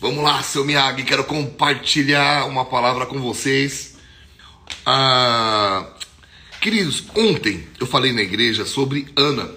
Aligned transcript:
Vamos 0.00 0.22
lá, 0.22 0.40
seu 0.44 0.64
Miyagi, 0.64 1.02
quero 1.02 1.24
compartilhar 1.24 2.46
uma 2.46 2.64
palavra 2.64 3.04
com 3.04 3.20
vocês. 3.20 3.96
Ah, 4.86 5.84
queridos, 6.60 7.02
ontem 7.16 7.66
eu 7.80 7.86
falei 7.86 8.12
na 8.12 8.22
igreja 8.22 8.64
sobre 8.64 9.08
Ana, 9.16 9.50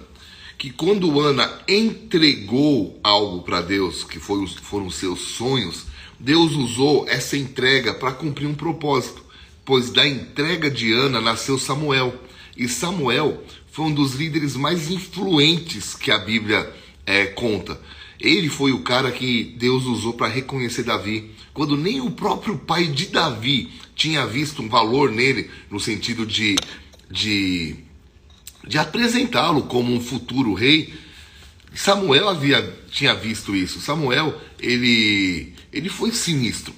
que 0.58 0.72
quando 0.72 1.20
Ana 1.22 1.62
entregou 1.68 3.00
algo 3.04 3.44
para 3.44 3.62
Deus, 3.62 4.04
que 4.04 4.18
foi, 4.18 4.48
foram 4.64 4.90
seus 4.90 5.20
sonhos, 5.20 5.86
Deus 6.20 6.54
usou 6.54 7.08
essa 7.08 7.38
entrega 7.38 7.94
para 7.94 8.12
cumprir 8.12 8.48
um 8.48 8.56
propósito, 8.56 9.24
pois 9.64 9.92
da 9.92 10.08
entrega 10.08 10.72
de 10.72 10.92
Ana 10.92 11.22
nasceu 11.22 11.60
Samuel, 11.60 12.16
e 12.58 12.68
Samuel 12.68 13.44
foi 13.72 13.86
um 13.86 13.94
dos 13.94 14.16
líderes 14.16 14.56
mais 14.56 14.90
influentes 14.90 15.94
que 15.94 16.10
a 16.10 16.18
Bíblia 16.18 16.68
é, 17.06 17.28
conta. 17.28 17.80
Ele 18.22 18.50
foi 18.50 18.72
o 18.72 18.82
cara 18.82 19.12
que 19.12 19.44
Deus 19.58 19.86
usou 19.86 20.14
para 20.14 20.28
reconhecer 20.28 20.84
Davi, 20.84 21.32
quando 21.54 21.76
nem 21.76 22.00
o 22.00 22.12
próprio 22.12 22.56
pai 22.56 22.86
de 22.86 23.08
Davi 23.08 23.72
tinha 23.96 24.28
visto 24.28 24.62
um 24.62 24.70
valor 24.70 25.12
nele, 25.12 25.50
no 25.72 25.80
sentido 25.80 26.24
de, 26.24 26.56
de, 27.10 27.76
de 28.66 28.78
apresentá-lo 28.78 29.64
como 29.64 29.92
um 29.92 30.00
futuro 30.00 30.54
rei. 30.54 30.94
Samuel 31.74 32.30
havia, 32.30 32.78
tinha 32.92 33.16
visto 33.16 33.56
isso. 33.56 33.82
Samuel, 33.82 34.40
ele, 34.60 35.54
ele 35.74 35.90
foi 35.90 36.12
sinistro. 36.12 36.74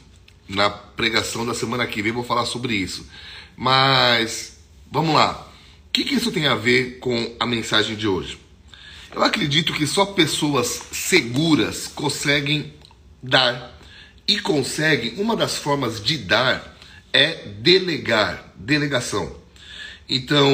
Na 0.48 0.70
pregação 0.70 1.46
da 1.46 1.54
semana 1.54 1.88
que 1.88 2.02
vem 2.02 2.12
vou 2.12 2.24
falar 2.24 2.46
sobre 2.46 2.76
isso. 2.76 3.06
Mas, 3.58 4.60
vamos 4.90 5.14
lá. 5.14 5.50
O 5.88 5.92
que, 5.92 6.06
que 6.06 6.16
isso 6.16 6.32
tem 6.32 6.48
a 6.48 6.56
ver 6.56 7.00
com 7.00 7.36
a 7.40 7.46
mensagem 7.46 7.96
de 7.96 8.08
hoje? 8.08 8.43
Eu 9.16 9.24
acredito 9.24 9.74
que 9.74 9.86
só 9.86 10.06
pessoas 10.08 10.88
seguras 10.92 11.88
conseguem 11.88 12.74
dar. 13.22 13.72
E 14.28 14.40
conseguem, 14.40 15.16
uma 15.18 15.36
das 15.36 15.58
formas 15.58 16.02
de 16.02 16.18
dar 16.18 16.76
é 17.12 17.48
delegar, 17.60 18.54
delegação. 18.56 19.36
Então, 20.10 20.48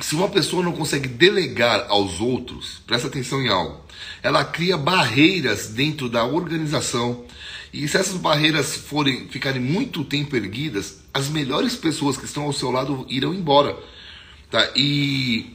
se 0.00 0.14
uma 0.14 0.28
pessoa 0.28 0.64
não 0.64 0.72
consegue 0.72 1.06
delegar 1.06 1.86
aos 1.88 2.20
outros, 2.20 2.80
presta 2.86 3.06
atenção 3.06 3.40
em 3.42 3.48
algo, 3.48 3.84
ela 4.22 4.44
cria 4.44 4.76
barreiras 4.76 5.68
dentro 5.68 6.08
da 6.08 6.24
organização. 6.24 7.24
E 7.72 7.86
se 7.86 7.98
essas 7.98 8.16
barreiras 8.16 8.76
forem 8.76 9.28
ficarem 9.28 9.60
muito 9.60 10.02
tempo 10.04 10.34
erguidas, 10.34 11.00
as 11.14 11.28
melhores 11.28 11.76
pessoas 11.76 12.16
que 12.16 12.24
estão 12.24 12.44
ao 12.44 12.52
seu 12.52 12.70
lado 12.70 13.06
irão 13.08 13.32
embora. 13.32 13.76
Tá? 14.50 14.70
E 14.74 15.54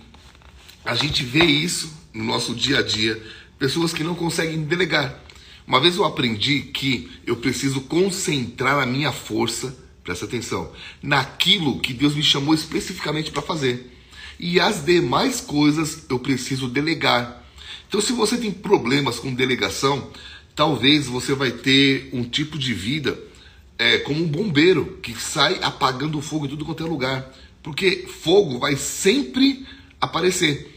a 0.86 0.96
gente 0.96 1.24
vê 1.24 1.44
isso 1.44 1.92
no 2.14 2.24
nosso 2.24 2.54
dia 2.54 2.80
a 2.80 2.82
dia, 2.82 3.22
pessoas 3.58 3.92
que 3.92 4.04
não 4.04 4.16
conseguem 4.16 4.64
delegar. 4.64 5.20
Uma 5.68 5.80
vez 5.80 5.96
eu 5.96 6.06
aprendi 6.06 6.62
que 6.62 7.10
eu 7.26 7.36
preciso 7.36 7.82
concentrar 7.82 8.80
a 8.80 8.86
minha 8.86 9.12
força, 9.12 9.76
presta 10.04 10.26
atenção, 10.26 10.72
naquilo 11.02 11.80
que 11.80 11.92
Deus 11.92 12.14
me 12.14 12.22
chamou 12.22 12.54
especificamente 12.54 13.32
para 13.32 13.42
fazer. 13.42 13.92
E 14.40 14.60
as 14.60 14.86
demais 14.86 15.42
coisas 15.42 16.06
eu 16.08 16.20
preciso 16.20 16.68
delegar. 16.68 17.44
Então, 17.88 18.00
se 18.00 18.14
você 18.14 18.38
tem 18.38 18.52
problemas 18.52 19.18
com 19.18 19.34
delegação, 19.34 20.12
talvez 20.56 21.08
você 21.08 21.34
vai 21.34 21.52
ter 21.52 22.10
um 22.14 22.24
tipo 22.24 22.60
de 22.60 22.74
vida 22.74 23.18
é, 23.80 23.98
como 24.00 24.24
um 24.24 24.28
bombeiro 24.28 25.00
que 25.02 25.20
sai 25.20 25.60
apagando 25.64 26.18
o 26.20 26.22
fogo 26.22 26.46
em 26.46 26.50
tudo 26.50 26.66
quanto 26.66 26.86
é 26.86 26.88
lugar. 26.88 27.34
Porque 27.64 28.06
fogo 28.08 28.60
vai 28.60 28.76
sempre 28.76 29.66
aparecer. 30.00 30.75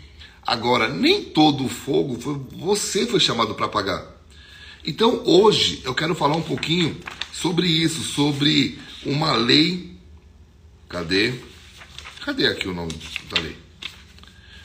Agora, 0.48 0.88
nem 0.88 1.24
todo 1.24 1.66
o 1.66 1.68
fogo 1.68 2.18
foi, 2.18 2.40
você 2.52 3.06
foi 3.06 3.20
chamado 3.20 3.54
para 3.54 3.66
apagar. 3.66 4.02
Então, 4.82 5.22
hoje 5.26 5.82
eu 5.84 5.94
quero 5.94 6.14
falar 6.14 6.36
um 6.36 6.42
pouquinho 6.42 6.96
sobre 7.30 7.66
isso, 7.66 8.00
sobre 8.00 8.78
uma 9.04 9.32
lei. 9.32 9.94
Cadê? 10.88 11.34
Cadê 12.24 12.46
aqui 12.46 12.66
o 12.66 12.72
nome 12.72 12.94
da 13.28 13.38
lei? 13.38 13.58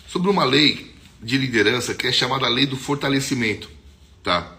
Sobre 0.08 0.30
uma 0.30 0.46
lei 0.46 0.96
de 1.22 1.38
liderança 1.38 1.94
que 1.94 2.08
é 2.08 2.14
chamada 2.14 2.48
lei 2.48 2.66
do 2.66 2.78
fortalecimento, 2.78 3.70
tá? 4.24 4.56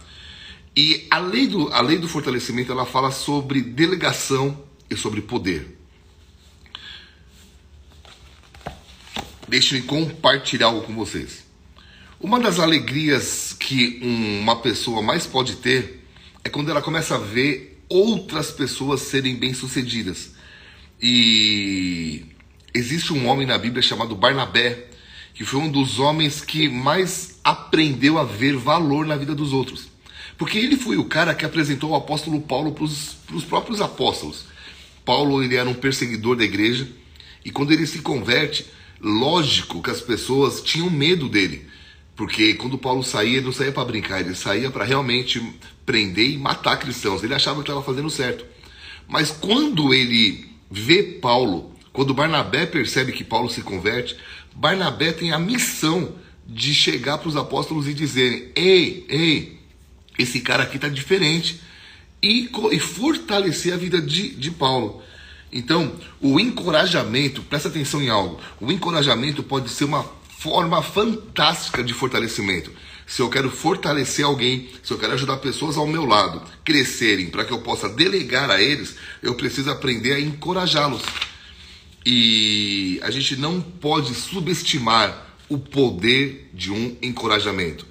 E 0.76 1.06
a 1.10 1.20
lei 1.20 1.46
do, 1.46 1.72
a 1.72 1.80
lei 1.80 1.96
do 1.96 2.06
fortalecimento 2.06 2.70
ela 2.70 2.84
fala 2.84 3.10
sobre 3.10 3.62
delegação 3.62 4.62
e 4.90 4.94
sobre 4.94 5.22
poder. 5.22 5.74
Deixem 9.48 9.80
me 9.80 9.86
compartilhar 9.86 10.66
algo 10.66 10.82
com 10.82 10.94
vocês. 10.94 11.44
Uma 12.20 12.40
das 12.40 12.58
alegrias 12.58 13.54
que 13.58 14.00
uma 14.02 14.56
pessoa 14.56 15.02
mais 15.02 15.26
pode 15.26 15.56
ter 15.56 16.06
é 16.42 16.48
quando 16.48 16.70
ela 16.70 16.80
começa 16.80 17.16
a 17.16 17.18
ver 17.18 17.82
outras 17.88 18.50
pessoas 18.50 19.02
serem 19.02 19.36
bem-sucedidas. 19.36 20.32
E 21.00 22.24
existe 22.72 23.12
um 23.12 23.26
homem 23.28 23.46
na 23.46 23.58
Bíblia 23.58 23.82
chamado 23.82 24.14
Barnabé, 24.14 24.86
que 25.34 25.44
foi 25.44 25.60
um 25.60 25.70
dos 25.70 25.98
homens 25.98 26.40
que 26.40 26.68
mais 26.68 27.38
aprendeu 27.44 28.18
a 28.18 28.24
ver 28.24 28.56
valor 28.56 29.04
na 29.04 29.16
vida 29.16 29.34
dos 29.34 29.52
outros. 29.52 29.88
Porque 30.38 30.58
ele 30.58 30.76
foi 30.76 30.96
o 30.96 31.04
cara 31.04 31.34
que 31.34 31.44
apresentou 31.44 31.90
o 31.90 31.94
apóstolo 31.94 32.40
Paulo 32.40 32.72
para 32.72 32.84
os 32.84 33.44
próprios 33.46 33.80
apóstolos. 33.80 34.46
Paulo 35.04 35.42
ele 35.42 35.56
era 35.56 35.68
um 35.68 35.74
perseguidor 35.74 36.36
da 36.36 36.44
igreja, 36.44 36.88
e 37.44 37.50
quando 37.50 37.72
ele 37.72 37.86
se 37.86 37.98
converte, 37.98 38.66
Lógico 39.00 39.82
que 39.82 39.90
as 39.90 40.00
pessoas 40.00 40.62
tinham 40.62 40.88
medo 40.88 41.28
dele, 41.28 41.66
porque 42.16 42.54
quando 42.54 42.78
Paulo 42.78 43.02
saía, 43.02 43.38
ele 43.38 43.46
não 43.46 43.52
saía 43.52 43.72
para 43.72 43.84
brincar, 43.84 44.20
ele 44.20 44.34
saía 44.34 44.70
para 44.70 44.84
realmente 44.84 45.42
prender 45.84 46.30
e 46.30 46.38
matar 46.38 46.78
cristãos. 46.78 47.22
Ele 47.22 47.34
achava 47.34 47.56
que 47.56 47.62
estava 47.62 47.82
fazendo 47.82 48.08
certo. 48.08 48.44
Mas 49.08 49.30
quando 49.30 49.92
ele 49.92 50.48
vê 50.70 51.02
Paulo, 51.02 51.72
quando 51.92 52.14
Barnabé 52.14 52.66
percebe 52.66 53.12
que 53.12 53.24
Paulo 53.24 53.50
se 53.50 53.62
converte, 53.62 54.16
Barnabé 54.54 55.12
tem 55.12 55.32
a 55.32 55.38
missão 55.38 56.14
de 56.46 56.74
chegar 56.74 57.18
para 57.18 57.28
os 57.28 57.36
apóstolos 57.36 57.88
e 57.88 57.94
dizerem: 57.94 58.50
Ei, 58.54 59.04
ei, 59.08 59.58
esse 60.18 60.40
cara 60.40 60.62
aqui 60.62 60.76
está 60.76 60.88
diferente. 60.88 61.60
E, 62.22 62.48
e, 62.72 62.80
fortalecer 62.80 63.74
a 63.74 63.76
vida 63.76 64.00
de, 64.00 64.30
de 64.30 64.50
Paulo. 64.50 65.02
Então, 65.54 65.92
o 66.20 66.40
encorajamento, 66.40 67.40
presta 67.42 67.68
atenção 67.68 68.02
em 68.02 68.08
algo, 68.08 68.40
o 68.60 68.72
encorajamento 68.72 69.40
pode 69.40 69.70
ser 69.70 69.84
uma 69.84 70.04
forma 70.40 70.82
fantástica 70.82 71.82
de 71.84 71.94
fortalecimento. 71.94 72.72
Se 73.06 73.22
eu 73.22 73.30
quero 73.30 73.48
fortalecer 73.50 74.24
alguém, 74.24 74.68
se 74.82 74.92
eu 74.92 74.98
quero 74.98 75.12
ajudar 75.12 75.36
pessoas 75.36 75.76
ao 75.76 75.86
meu 75.86 76.04
lado 76.04 76.42
crescerem, 76.64 77.26
para 77.26 77.44
que 77.44 77.52
eu 77.52 77.60
possa 77.60 77.88
delegar 77.88 78.50
a 78.50 78.60
eles, 78.60 78.96
eu 79.22 79.36
preciso 79.36 79.70
aprender 79.70 80.14
a 80.14 80.20
encorajá-los. 80.20 81.02
E 82.04 82.98
a 83.04 83.10
gente 83.12 83.36
não 83.36 83.60
pode 83.60 84.12
subestimar 84.12 85.36
o 85.48 85.56
poder 85.56 86.50
de 86.52 86.72
um 86.72 86.96
encorajamento. 87.00 87.86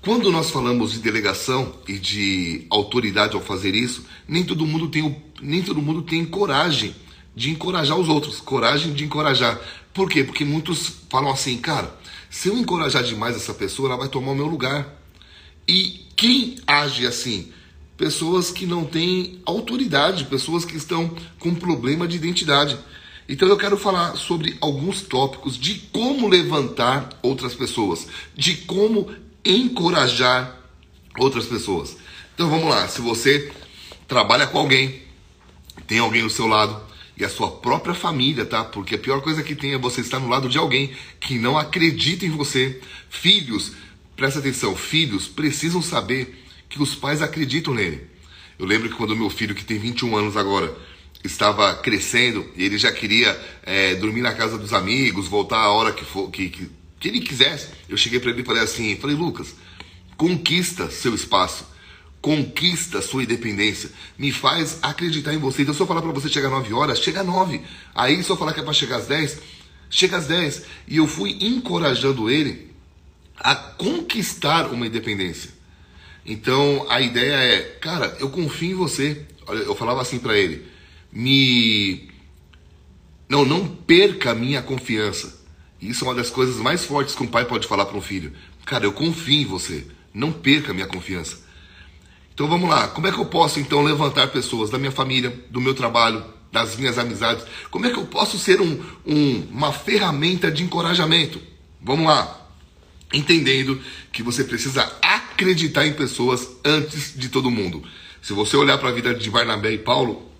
Quando 0.00 0.30
nós 0.30 0.50
falamos 0.50 0.92
de 0.92 1.00
delegação 1.00 1.74
e 1.88 1.98
de 1.98 2.66
autoridade 2.70 3.34
ao 3.34 3.42
fazer 3.42 3.74
isso, 3.74 4.06
nem 4.28 4.44
todo 4.44 4.64
mundo 4.64 4.88
tem, 4.88 5.02
o, 5.02 5.10
nem 5.40 5.62
todo 5.62 5.82
mundo 5.82 6.02
tem 6.02 6.24
coragem 6.24 6.94
de 7.34 7.50
encorajar 7.50 7.96
os 7.96 8.08
outros, 8.08 8.40
coragem 8.40 8.92
de 8.92 9.04
encorajar. 9.04 9.60
Por 9.94 10.08
quê? 10.08 10.24
Porque 10.24 10.44
muitos 10.44 10.92
falam 11.08 11.30
assim, 11.30 11.56
cara, 11.58 11.96
se 12.28 12.48
eu 12.48 12.58
encorajar 12.58 13.02
demais 13.02 13.36
essa 13.36 13.54
pessoa, 13.54 13.88
ela 13.88 13.98
vai 13.98 14.08
tomar 14.08 14.32
o 14.32 14.34
meu 14.34 14.46
lugar. 14.46 14.94
E 15.66 16.06
quem 16.16 16.56
age 16.66 17.06
assim? 17.06 17.52
Pessoas 17.96 18.50
que 18.50 18.66
não 18.66 18.84
têm 18.84 19.40
autoridade, 19.44 20.24
pessoas 20.24 20.64
que 20.64 20.76
estão 20.76 21.14
com 21.38 21.54
problema 21.54 22.06
de 22.06 22.16
identidade. 22.16 22.78
Então 23.28 23.46
eu 23.48 23.56
quero 23.56 23.76
falar 23.76 24.16
sobre 24.16 24.56
alguns 24.60 25.02
tópicos 25.02 25.58
de 25.58 25.74
como 25.92 26.28
levantar 26.28 27.10
outras 27.22 27.54
pessoas, 27.54 28.06
de 28.34 28.56
como 28.56 29.10
encorajar 29.44 30.58
outras 31.18 31.46
pessoas. 31.46 31.96
Então 32.34 32.48
vamos 32.48 32.68
lá, 32.68 32.88
se 32.88 33.00
você 33.00 33.52
trabalha 34.06 34.46
com 34.46 34.58
alguém, 34.58 35.02
tem 35.88 35.98
alguém 35.98 36.22
do 36.22 36.30
seu 36.30 36.46
lado 36.46 36.80
e 37.16 37.24
a 37.24 37.28
sua 37.28 37.50
própria 37.50 37.94
família, 37.94 38.46
tá? 38.46 38.62
Porque 38.62 38.94
a 38.94 38.98
pior 38.98 39.20
coisa 39.20 39.42
que 39.42 39.56
tem 39.56 39.72
é 39.72 39.78
você 39.78 40.00
estar 40.00 40.20
no 40.20 40.28
lado 40.28 40.48
de 40.48 40.56
alguém 40.56 40.92
que 41.18 41.36
não 41.36 41.58
acredita 41.58 42.24
em 42.24 42.30
você. 42.30 42.80
Filhos, 43.10 43.72
presta 44.14 44.38
atenção, 44.38 44.76
filhos 44.76 45.26
precisam 45.26 45.82
saber 45.82 46.44
que 46.68 46.80
os 46.80 46.94
pais 46.94 47.20
acreditam 47.20 47.74
nele. 47.74 48.06
Eu 48.56 48.66
lembro 48.66 48.88
que 48.88 48.94
quando 48.94 49.16
meu 49.16 49.28
filho, 49.28 49.54
que 49.54 49.64
tem 49.64 49.78
21 49.78 50.16
anos 50.16 50.36
agora, 50.36 50.72
estava 51.24 51.74
crescendo 51.74 52.48
e 52.54 52.64
ele 52.64 52.78
já 52.78 52.92
queria 52.92 53.36
é, 53.64 53.96
dormir 53.96 54.20
na 54.20 54.34
casa 54.34 54.56
dos 54.56 54.72
amigos, 54.72 55.26
voltar 55.26 55.58
a 55.58 55.72
hora 55.72 55.92
que, 55.92 56.04
for, 56.04 56.30
que, 56.30 56.48
que 56.48 56.78
que 56.98 57.08
ele 57.08 57.20
quisesse. 57.20 57.68
Eu 57.88 57.96
cheguei 57.96 58.20
para 58.20 58.30
ele 58.30 58.42
e 58.42 58.44
falei 58.44 58.62
assim, 58.62 58.96
falei, 58.96 59.16
Lucas, 59.16 59.54
conquista 60.16 60.90
seu 60.90 61.14
espaço, 61.14 61.64
conquista 62.20 63.00
sua 63.00 63.22
independência, 63.22 63.90
me 64.18 64.32
faz 64.32 64.78
acreditar 64.82 65.32
em 65.32 65.38
você. 65.38 65.62
Então 65.62 65.74
se 65.74 65.80
eu 65.80 65.86
falar 65.86 66.02
para 66.02 66.12
você 66.12 66.28
chegar 66.28 66.48
às 66.48 66.54
9 66.54 66.74
horas, 66.74 66.98
chega 67.00 67.20
às 67.20 67.26
9. 67.26 67.60
Aí 67.94 68.22
se 68.22 68.30
eu 68.30 68.36
falar 68.36 68.52
que 68.52 68.60
é 68.60 68.62
para 68.62 68.72
chegar 68.72 68.96
às 68.96 69.06
10, 69.06 69.40
chega 69.88 70.16
às 70.16 70.26
10. 70.26 70.62
E 70.86 70.96
eu 70.96 71.06
fui 71.06 71.36
encorajando 71.40 72.28
ele 72.28 72.74
a 73.36 73.54
conquistar 73.54 74.66
uma 74.72 74.86
independência. 74.86 75.50
Então 76.26 76.86
a 76.88 77.00
ideia 77.00 77.34
é, 77.34 77.60
cara, 77.80 78.16
eu 78.18 78.30
confio 78.30 78.72
em 78.72 78.74
você. 78.74 79.24
Eu 79.48 79.74
falava 79.74 80.02
assim 80.02 80.18
para 80.18 80.36
ele, 80.36 80.66
me 81.10 82.08
não, 83.28 83.44
não 83.44 83.66
perca 83.66 84.30
a 84.30 84.34
minha 84.34 84.62
confiança. 84.62 85.38
Isso 85.80 86.04
é 86.04 86.08
uma 86.08 86.14
das 86.14 86.30
coisas 86.30 86.56
mais 86.56 86.84
fortes 86.84 87.14
que 87.14 87.22
um 87.22 87.26
pai 87.26 87.44
pode 87.44 87.68
falar 87.68 87.86
para 87.86 87.96
um 87.96 88.02
filho. 88.02 88.32
Cara, 88.64 88.84
eu 88.84 88.92
confio 88.92 89.42
em 89.42 89.44
você. 89.44 89.86
Não 90.12 90.32
perca 90.32 90.70
a 90.70 90.74
minha 90.74 90.86
confiança. 90.86 91.47
Então 92.38 92.46
vamos 92.46 92.70
lá. 92.70 92.86
Como 92.86 93.04
é 93.04 93.10
que 93.10 93.18
eu 93.18 93.24
posso 93.24 93.58
então 93.58 93.82
levantar 93.82 94.28
pessoas 94.28 94.70
da 94.70 94.78
minha 94.78 94.92
família, 94.92 95.36
do 95.50 95.60
meu 95.60 95.74
trabalho, 95.74 96.24
das 96.52 96.76
minhas 96.76 96.96
amizades? 96.96 97.44
Como 97.68 97.84
é 97.84 97.90
que 97.90 97.98
eu 97.98 98.06
posso 98.06 98.38
ser 98.38 98.60
um, 98.60 98.80
um, 99.04 99.40
uma 99.50 99.72
ferramenta 99.72 100.48
de 100.48 100.62
encorajamento? 100.62 101.40
Vamos 101.82 102.06
lá. 102.06 102.48
Entendendo 103.12 103.82
que 104.12 104.22
você 104.22 104.44
precisa 104.44 104.88
acreditar 105.02 105.84
em 105.84 105.94
pessoas 105.94 106.48
antes 106.64 107.12
de 107.16 107.28
todo 107.28 107.50
mundo. 107.50 107.82
Se 108.22 108.32
você 108.32 108.56
olhar 108.56 108.78
para 108.78 108.90
a 108.90 108.92
vida 108.92 109.12
de 109.12 109.28
Barnabé 109.28 109.72
e 109.72 109.78
Paulo, 109.78 110.30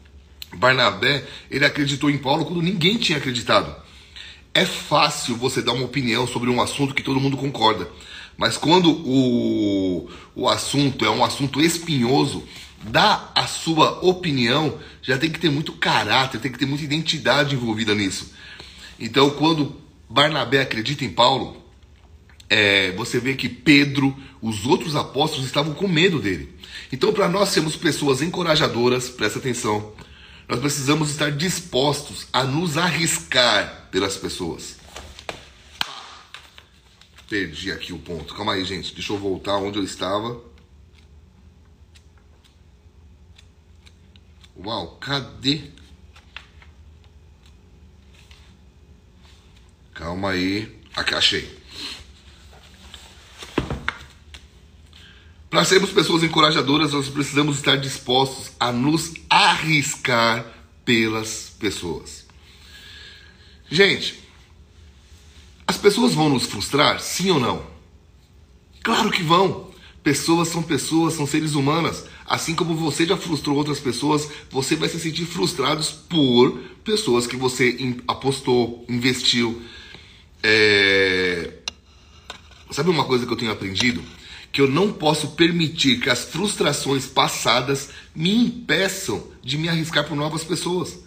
Barnabé, 0.54 1.26
ele 1.50 1.64
acreditou 1.64 2.08
em 2.08 2.18
Paulo 2.18 2.44
quando 2.44 2.62
ninguém 2.62 2.96
tinha 2.96 3.18
acreditado. 3.18 3.74
É 4.54 4.64
fácil 4.64 5.34
você 5.34 5.60
dar 5.60 5.72
uma 5.72 5.86
opinião 5.86 6.28
sobre 6.28 6.48
um 6.48 6.62
assunto 6.62 6.94
que 6.94 7.02
todo 7.02 7.18
mundo 7.18 7.36
concorda. 7.36 7.90
Mas 8.38 8.56
quando 8.56 8.92
o, 8.92 10.08
o 10.36 10.48
assunto 10.48 11.04
é 11.04 11.10
um 11.10 11.24
assunto 11.24 11.60
espinhoso, 11.60 12.44
dar 12.84 13.32
a 13.34 13.48
sua 13.48 13.98
opinião 14.00 14.78
já 15.02 15.18
tem 15.18 15.28
que 15.28 15.40
ter 15.40 15.50
muito 15.50 15.72
caráter, 15.72 16.40
tem 16.40 16.52
que 16.52 16.58
ter 16.58 16.64
muita 16.64 16.84
identidade 16.84 17.56
envolvida 17.56 17.96
nisso. 17.96 18.32
Então, 18.98 19.30
quando 19.30 19.76
Barnabé 20.08 20.60
acredita 20.60 21.04
em 21.04 21.10
Paulo, 21.10 21.56
é, 22.48 22.92
você 22.92 23.18
vê 23.18 23.34
que 23.34 23.48
Pedro, 23.48 24.16
os 24.40 24.64
outros 24.64 24.94
apóstolos 24.94 25.46
estavam 25.46 25.74
com 25.74 25.88
medo 25.88 26.20
dele. 26.20 26.54
Então, 26.92 27.12
para 27.12 27.28
nós 27.28 27.48
sermos 27.48 27.74
pessoas 27.74 28.22
encorajadoras, 28.22 29.08
presta 29.08 29.40
atenção, 29.40 29.92
nós 30.48 30.60
precisamos 30.60 31.10
estar 31.10 31.32
dispostos 31.32 32.28
a 32.32 32.44
nos 32.44 32.78
arriscar 32.78 33.88
pelas 33.90 34.16
pessoas. 34.16 34.77
Perdi 37.28 37.70
aqui 37.70 37.92
o 37.92 37.98
ponto. 37.98 38.34
Calma 38.34 38.54
aí, 38.54 38.64
gente. 38.64 38.94
Deixa 38.94 39.12
eu 39.12 39.18
voltar 39.18 39.56
onde 39.56 39.78
eu 39.78 39.84
estava. 39.84 40.42
Uau, 44.56 44.96
cadê? 44.96 45.70
Calma 49.92 50.30
aí. 50.30 50.80
Aqui, 50.96 51.14
achei. 51.14 51.58
Para 55.50 55.64
sermos 55.64 55.90
pessoas 55.90 56.22
encorajadoras, 56.22 56.92
nós 56.92 57.08
precisamos 57.08 57.58
estar 57.58 57.76
dispostos 57.76 58.52
a 58.58 58.72
nos 58.72 59.14
arriscar 59.30 60.46
pelas 60.84 61.54
pessoas. 61.58 62.26
Gente, 63.70 64.27
as 65.68 65.76
pessoas 65.76 66.14
vão 66.14 66.30
nos 66.30 66.46
frustrar, 66.46 66.98
sim 66.98 67.30
ou 67.30 67.38
não? 67.38 67.62
Claro 68.82 69.10
que 69.10 69.22
vão. 69.22 69.68
Pessoas 70.02 70.48
são 70.48 70.62
pessoas, 70.62 71.12
são 71.12 71.26
seres 71.26 71.54
humanas. 71.54 72.06
Assim 72.24 72.54
como 72.54 72.74
você 72.74 73.04
já 73.04 73.18
frustrou 73.18 73.54
outras 73.54 73.78
pessoas, 73.78 74.30
você 74.50 74.74
vai 74.76 74.88
se 74.88 74.98
sentir 74.98 75.26
frustrado 75.26 75.84
por 76.08 76.58
pessoas 76.82 77.26
que 77.26 77.36
você 77.36 77.76
apostou, 78.08 78.82
investiu. 78.88 79.60
É... 80.42 81.52
Sabe 82.70 82.88
uma 82.88 83.04
coisa 83.04 83.26
que 83.26 83.32
eu 83.32 83.36
tenho 83.36 83.52
aprendido? 83.52 84.02
que 84.50 84.62
eu 84.62 84.66
não 84.66 84.90
posso 84.90 85.32
permitir 85.32 86.00
que 86.00 86.08
as 86.08 86.24
frustrações 86.24 87.06
passadas 87.06 87.90
me 88.14 88.34
impeçam 88.34 89.22
de 89.42 89.58
me 89.58 89.68
arriscar 89.68 90.08
por 90.08 90.16
novas 90.16 90.42
pessoas. 90.42 90.98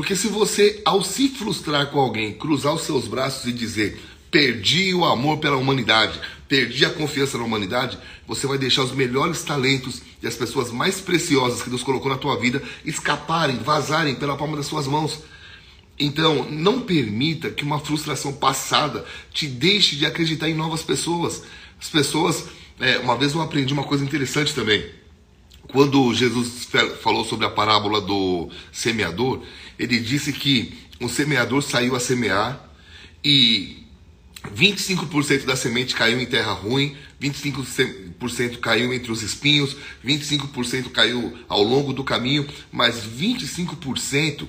Porque 0.00 0.16
se 0.16 0.28
você, 0.28 0.80
ao 0.82 1.04
se 1.04 1.28
frustrar 1.28 1.88
com 1.88 2.00
alguém, 2.00 2.32
cruzar 2.32 2.72
os 2.72 2.84
seus 2.84 3.06
braços 3.06 3.44
e 3.44 3.52
dizer 3.52 4.00
perdi 4.30 4.94
o 4.94 5.04
amor 5.04 5.36
pela 5.36 5.58
humanidade, 5.58 6.18
perdi 6.48 6.86
a 6.86 6.90
confiança 6.90 7.36
na 7.36 7.44
humanidade, 7.44 7.98
você 8.26 8.46
vai 8.46 8.56
deixar 8.56 8.82
os 8.82 8.92
melhores 8.92 9.42
talentos 9.42 10.00
e 10.22 10.26
as 10.26 10.34
pessoas 10.34 10.70
mais 10.70 11.02
preciosas 11.02 11.60
que 11.60 11.68
Deus 11.68 11.82
colocou 11.82 12.10
na 12.10 12.16
tua 12.16 12.40
vida 12.40 12.62
escaparem, 12.82 13.58
vazarem 13.58 14.14
pela 14.14 14.38
palma 14.38 14.56
das 14.56 14.64
suas 14.64 14.86
mãos. 14.86 15.18
Então, 15.98 16.50
não 16.50 16.80
permita 16.80 17.50
que 17.50 17.62
uma 17.62 17.78
frustração 17.78 18.32
passada 18.32 19.04
te 19.34 19.46
deixe 19.46 19.96
de 19.96 20.06
acreditar 20.06 20.48
em 20.48 20.54
novas 20.54 20.82
pessoas. 20.82 21.42
As 21.78 21.90
pessoas 21.90 22.46
é, 22.80 22.98
uma 23.00 23.18
vez 23.18 23.34
eu 23.34 23.42
aprendi 23.42 23.74
uma 23.74 23.84
coisa 23.84 24.02
interessante 24.02 24.54
também. 24.54 24.82
Quando 25.68 26.12
Jesus 26.14 26.68
falou 27.00 27.24
sobre 27.24 27.46
a 27.46 27.50
parábola 27.50 28.00
do 28.00 28.50
semeador, 28.72 29.42
ele 29.78 29.98
disse 30.00 30.32
que 30.32 30.74
o 31.00 31.08
semeador 31.08 31.62
saiu 31.62 31.94
a 31.94 32.00
semear 32.00 32.68
e 33.24 33.80
25% 34.54 35.44
da 35.44 35.54
semente 35.54 35.94
caiu 35.94 36.20
em 36.20 36.26
terra 36.26 36.52
ruim, 36.52 36.96
25% 37.20 38.58
caiu 38.60 38.92
entre 38.92 39.12
os 39.12 39.22
espinhos, 39.22 39.76
25% 40.04 40.90
caiu 40.90 41.38
ao 41.48 41.62
longo 41.62 41.92
do 41.92 42.02
caminho, 42.02 42.46
mas 42.72 43.04
25% 43.04 44.46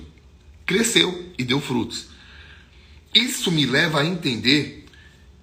cresceu 0.66 1.32
e 1.38 1.44
deu 1.44 1.60
frutos. 1.60 2.06
Isso 3.14 3.52
me 3.52 3.66
leva 3.66 4.00
a 4.00 4.06
entender 4.06 4.86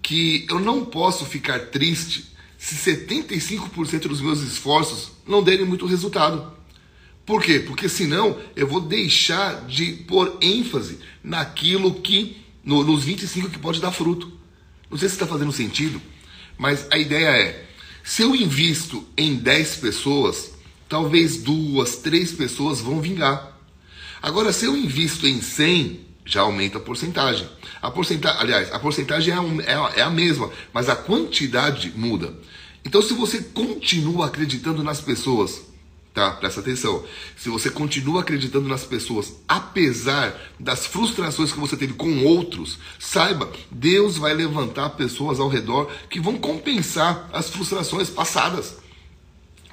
que 0.01 0.47
eu 0.49 0.59
não 0.59 0.85
posso 0.85 1.25
ficar 1.25 1.59
triste 1.67 2.28
se 2.59 2.75
75% 2.75 4.09
dos 4.09 4.19
meus 4.19 4.41
esforços 4.41 5.13
não 5.25 5.41
derem 5.41 5.65
muito 5.65 5.85
resultado. 5.85 6.51
Por 7.25 7.41
quê? 7.41 7.59
Porque 7.59 7.87
senão 7.87 8.37
eu 8.53 8.67
vou 8.67 8.81
deixar 8.81 9.65
de 9.65 9.93
pôr 9.93 10.37
ênfase 10.41 10.99
naquilo 11.23 12.01
que, 12.01 12.35
no, 12.61 12.83
nos 12.83 13.05
25 13.05 13.49
que 13.49 13.57
pode 13.57 13.79
dar 13.79 13.93
fruto. 13.93 14.29
Não 14.91 14.97
sei 14.97 15.07
se 15.07 15.15
está 15.15 15.25
fazendo 15.25 15.53
sentido, 15.53 16.01
mas 16.57 16.85
a 16.91 16.97
ideia 16.97 17.29
é: 17.29 17.69
se 18.03 18.23
eu 18.23 18.35
invisto 18.35 19.07
em 19.15 19.35
10 19.35 19.77
pessoas, 19.77 20.51
talvez 20.89 21.37
duas, 21.37 21.95
três 21.95 22.33
pessoas 22.33 22.81
vão 22.81 22.99
vingar. 22.99 23.57
Agora, 24.21 24.51
se 24.51 24.65
eu 24.65 24.75
invisto 24.75 25.25
em 25.25 25.41
100, 25.41 26.08
já 26.29 26.41
aumenta 26.41 26.77
a 26.77 26.81
porcentagem. 26.81 27.49
A 27.81 27.89
porcentagem, 27.89 28.39
aliás, 28.39 28.71
a 28.71 28.79
porcentagem 28.79 29.33
é 29.33 29.73
a, 29.73 29.91
é 29.95 30.01
a 30.01 30.09
mesma, 30.09 30.51
mas 30.71 30.87
a 30.87 30.95
quantidade 30.95 31.91
muda. 31.95 32.33
Então, 32.85 33.01
se 33.01 33.13
você 33.13 33.41
continua 33.41 34.27
acreditando 34.27 34.83
nas 34.83 35.01
pessoas, 35.01 35.61
tá? 36.13 36.31
Presta 36.31 36.59
atenção. 36.59 37.03
Se 37.35 37.49
você 37.49 37.69
continua 37.69 38.21
acreditando 38.21 38.67
nas 38.67 38.83
pessoas, 38.83 39.33
apesar 39.47 40.39
das 40.59 40.85
frustrações 40.85 41.51
que 41.51 41.59
você 41.59 41.75
teve 41.75 41.93
com 41.93 42.23
outros, 42.23 42.77
saiba, 42.99 43.51
Deus 43.71 44.17
vai 44.17 44.33
levantar 44.33 44.91
pessoas 44.91 45.39
ao 45.39 45.49
redor 45.49 45.91
que 46.09 46.19
vão 46.19 46.37
compensar 46.37 47.29
as 47.33 47.49
frustrações 47.49 48.09
passadas. 48.09 48.77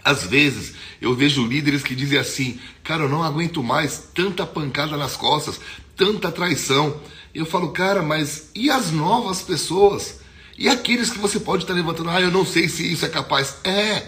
Às 0.07 0.25
vezes 0.25 0.75
eu 1.03 1.17
vejo 1.17 1.45
líderes 1.45 1.83
que 1.83 1.93
dizem 1.93 2.17
assim: 2.17 2.61
Cara, 2.85 3.03
eu 3.03 3.09
não 3.09 3.25
aguento 3.25 3.61
mais 3.61 4.11
tanta 4.15 4.47
pancada 4.47 4.97
nas 4.97 5.17
costas, 5.17 5.61
tanta 5.97 6.31
traição. 6.31 7.01
Eu 7.35 7.45
falo, 7.45 7.73
cara, 7.73 8.03
mas 8.03 8.51
e 8.55 8.71
as 8.71 8.93
novas 8.93 9.43
pessoas? 9.43 10.21
E 10.57 10.69
aqueles 10.69 11.11
que 11.11 11.19
você 11.19 11.41
pode 11.41 11.65
estar 11.65 11.75
levantando, 11.75 12.11
ah, 12.11 12.21
eu 12.21 12.31
não 12.31 12.47
sei 12.47 12.69
se 12.69 12.91
isso 12.91 13.05
é 13.05 13.09
capaz. 13.09 13.57
É, 13.65 14.07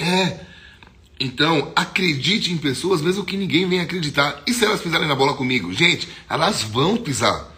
é. 0.00 0.40
Então, 1.20 1.70
acredite 1.76 2.52
em 2.52 2.58
pessoas, 2.58 3.00
mesmo 3.00 3.24
que 3.24 3.36
ninguém 3.36 3.68
venha 3.68 3.84
acreditar. 3.84 4.42
E 4.48 4.52
se 4.52 4.64
elas 4.64 4.80
pisarem 4.80 5.06
na 5.06 5.14
bola 5.14 5.34
comigo? 5.34 5.72
Gente, 5.72 6.08
elas 6.28 6.62
vão 6.64 6.96
pisar. 6.96 7.56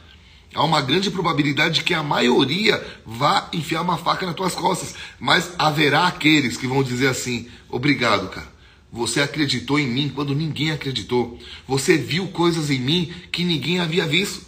Há 0.54 0.62
uma 0.64 0.82
grande 0.82 1.10
probabilidade 1.10 1.82
que 1.82 1.94
a 1.94 2.02
maioria 2.02 2.84
vá 3.06 3.48
enfiar 3.52 3.82
uma 3.82 3.96
faca 3.96 4.26
nas 4.26 4.34
tuas 4.34 4.54
costas. 4.54 4.94
Mas 5.18 5.52
haverá 5.58 6.06
aqueles 6.06 6.56
que 6.56 6.66
vão 6.66 6.82
dizer 6.82 7.08
assim: 7.08 7.48
obrigado, 7.68 8.28
cara. 8.28 8.52
Você 8.92 9.20
acreditou 9.20 9.78
em 9.78 9.88
mim 9.88 10.12
quando 10.14 10.34
ninguém 10.34 10.70
acreditou. 10.70 11.38
Você 11.66 11.96
viu 11.96 12.28
coisas 12.28 12.70
em 12.70 12.78
mim 12.78 13.12
que 13.32 13.42
ninguém 13.42 13.80
havia 13.80 14.06
visto, 14.06 14.44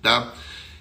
tá? 0.00 0.32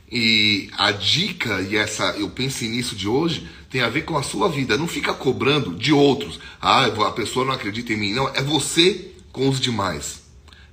E 0.09 0.69
a 0.77 0.91
dica 0.91 1.61
e 1.61 1.75
essa 1.75 2.03
eu 2.17 2.29
pensei 2.29 2.69
nisso 2.69 2.95
de 2.95 3.07
hoje 3.07 3.47
tem 3.69 3.81
a 3.81 3.89
ver 3.89 4.03
com 4.03 4.17
a 4.17 4.23
sua 4.23 4.49
vida. 4.49 4.77
Não 4.77 4.87
fica 4.87 5.13
cobrando 5.13 5.73
de 5.75 5.91
outros. 5.91 6.39
Ah, 6.61 6.85
a 6.85 7.11
pessoa 7.11 7.45
não 7.45 7.53
acredita 7.53 7.91
em 7.91 7.97
mim. 7.97 8.13
Não, 8.13 8.27
é 8.29 8.41
você 8.41 9.11
com 9.31 9.47
os 9.47 9.59
demais. 9.59 10.21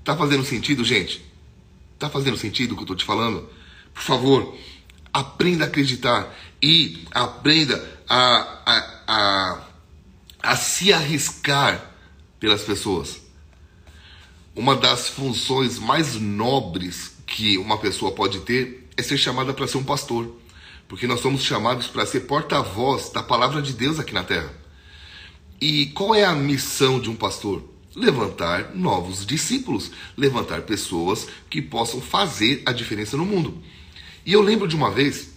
Tá 0.04 0.16
fazendo 0.16 0.44
sentido, 0.44 0.84
gente? 0.84 1.22
Tá 1.98 2.08
fazendo 2.08 2.36
sentido 2.36 2.72
o 2.72 2.76
que 2.76 2.82
eu 2.82 2.86
tô 2.86 2.94
te 2.94 3.04
falando? 3.04 3.48
Por 3.98 4.04
favor, 4.04 4.56
aprenda 5.12 5.64
a 5.64 5.66
acreditar 5.66 6.32
e 6.62 7.04
aprenda 7.10 7.84
a, 8.08 8.62
a, 8.64 9.02
a, 9.08 9.62
a 10.40 10.56
se 10.56 10.92
arriscar 10.92 11.84
pelas 12.38 12.62
pessoas. 12.62 13.20
Uma 14.54 14.76
das 14.76 15.08
funções 15.08 15.80
mais 15.80 16.14
nobres 16.14 17.16
que 17.26 17.58
uma 17.58 17.76
pessoa 17.76 18.12
pode 18.12 18.40
ter 18.40 18.88
é 18.96 19.02
ser 19.02 19.18
chamada 19.18 19.52
para 19.52 19.66
ser 19.66 19.78
um 19.78 19.84
pastor, 19.84 20.32
porque 20.86 21.08
nós 21.08 21.18
somos 21.18 21.42
chamados 21.42 21.88
para 21.88 22.06
ser 22.06 22.20
porta-voz 22.20 23.10
da 23.10 23.22
palavra 23.22 23.60
de 23.60 23.72
Deus 23.72 23.98
aqui 23.98 24.14
na 24.14 24.22
terra. 24.22 24.52
E 25.60 25.86
qual 25.86 26.14
é 26.14 26.24
a 26.24 26.34
missão 26.34 27.00
de 27.00 27.10
um 27.10 27.16
pastor? 27.16 27.64
Levantar 27.96 28.76
novos 28.76 29.26
discípulos, 29.26 29.90
levantar 30.16 30.62
pessoas 30.62 31.26
que 31.50 31.60
possam 31.60 32.00
fazer 32.00 32.62
a 32.64 32.70
diferença 32.70 33.16
no 33.16 33.26
mundo. 33.26 33.60
E 34.28 34.34
eu 34.34 34.42
lembro 34.42 34.68
de 34.68 34.76
uma 34.76 34.90
vez 34.90 35.30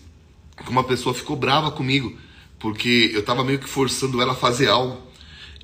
que 0.57 0.69
uma 0.69 0.83
pessoa 0.83 1.15
ficou 1.15 1.37
brava 1.37 1.71
comigo, 1.71 2.13
porque 2.59 3.09
eu 3.13 3.21
estava 3.21 3.41
meio 3.41 3.57
que 3.57 3.69
forçando 3.69 4.21
ela 4.21 4.33
a 4.33 4.35
fazer 4.35 4.67
algo. 4.67 5.01